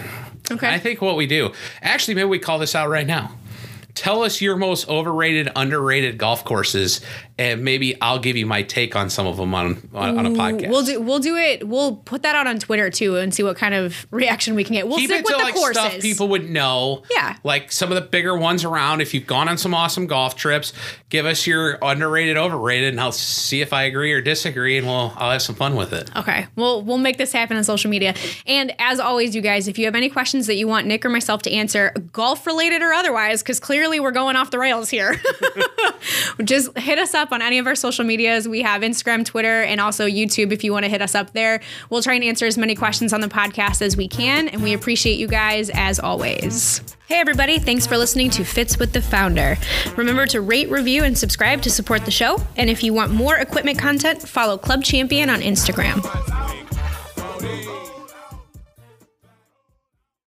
[0.52, 0.68] Okay.
[0.70, 3.32] I think what we do, actually, maybe we call this out right now.
[3.96, 7.02] Tell us your most overrated, underrated golf courses,
[7.38, 10.30] and maybe I'll give you my take on some of them on on, on a
[10.30, 10.70] podcast.
[10.70, 11.68] We'll do we'll do it.
[11.68, 14.74] We'll put that out on Twitter too and see what kind of reaction we can
[14.74, 14.88] get.
[14.88, 15.84] We'll Keep stick it with the like courses.
[15.84, 17.04] stuff people would know.
[17.12, 17.38] Yeah.
[17.44, 19.02] Like some of the bigger ones around.
[19.02, 20.74] If you've gone on some awesome golf trips,
[21.10, 25.14] give us your underrated, overrated, and I'll see if I agree or disagree, and we'll
[25.16, 26.16] I'll have some fun with it.
[26.16, 28.14] Okay, we'll we'll make this happen on social media.
[28.46, 31.10] And as always, you guys, if you have any questions that you want Nick or
[31.10, 35.20] myself to answer, golf related or otherwise, because clearly we're going off the rails here,
[36.46, 38.48] just hit us up on any of our social medias.
[38.48, 40.54] We have Instagram, Twitter, and also YouTube.
[40.54, 41.60] If you want to hit us up there,
[41.90, 44.48] we'll try and answer as many questions on the podcast as we can.
[44.48, 46.82] And we appreciate you guys as always.
[47.08, 49.58] Hey, everybody, thanks for listening to Fits with the Founder.
[49.98, 52.38] Remember to rate, review, and subscribe to support the show.
[52.56, 56.00] And if you want more equipment content, follow Club Champion on Instagram.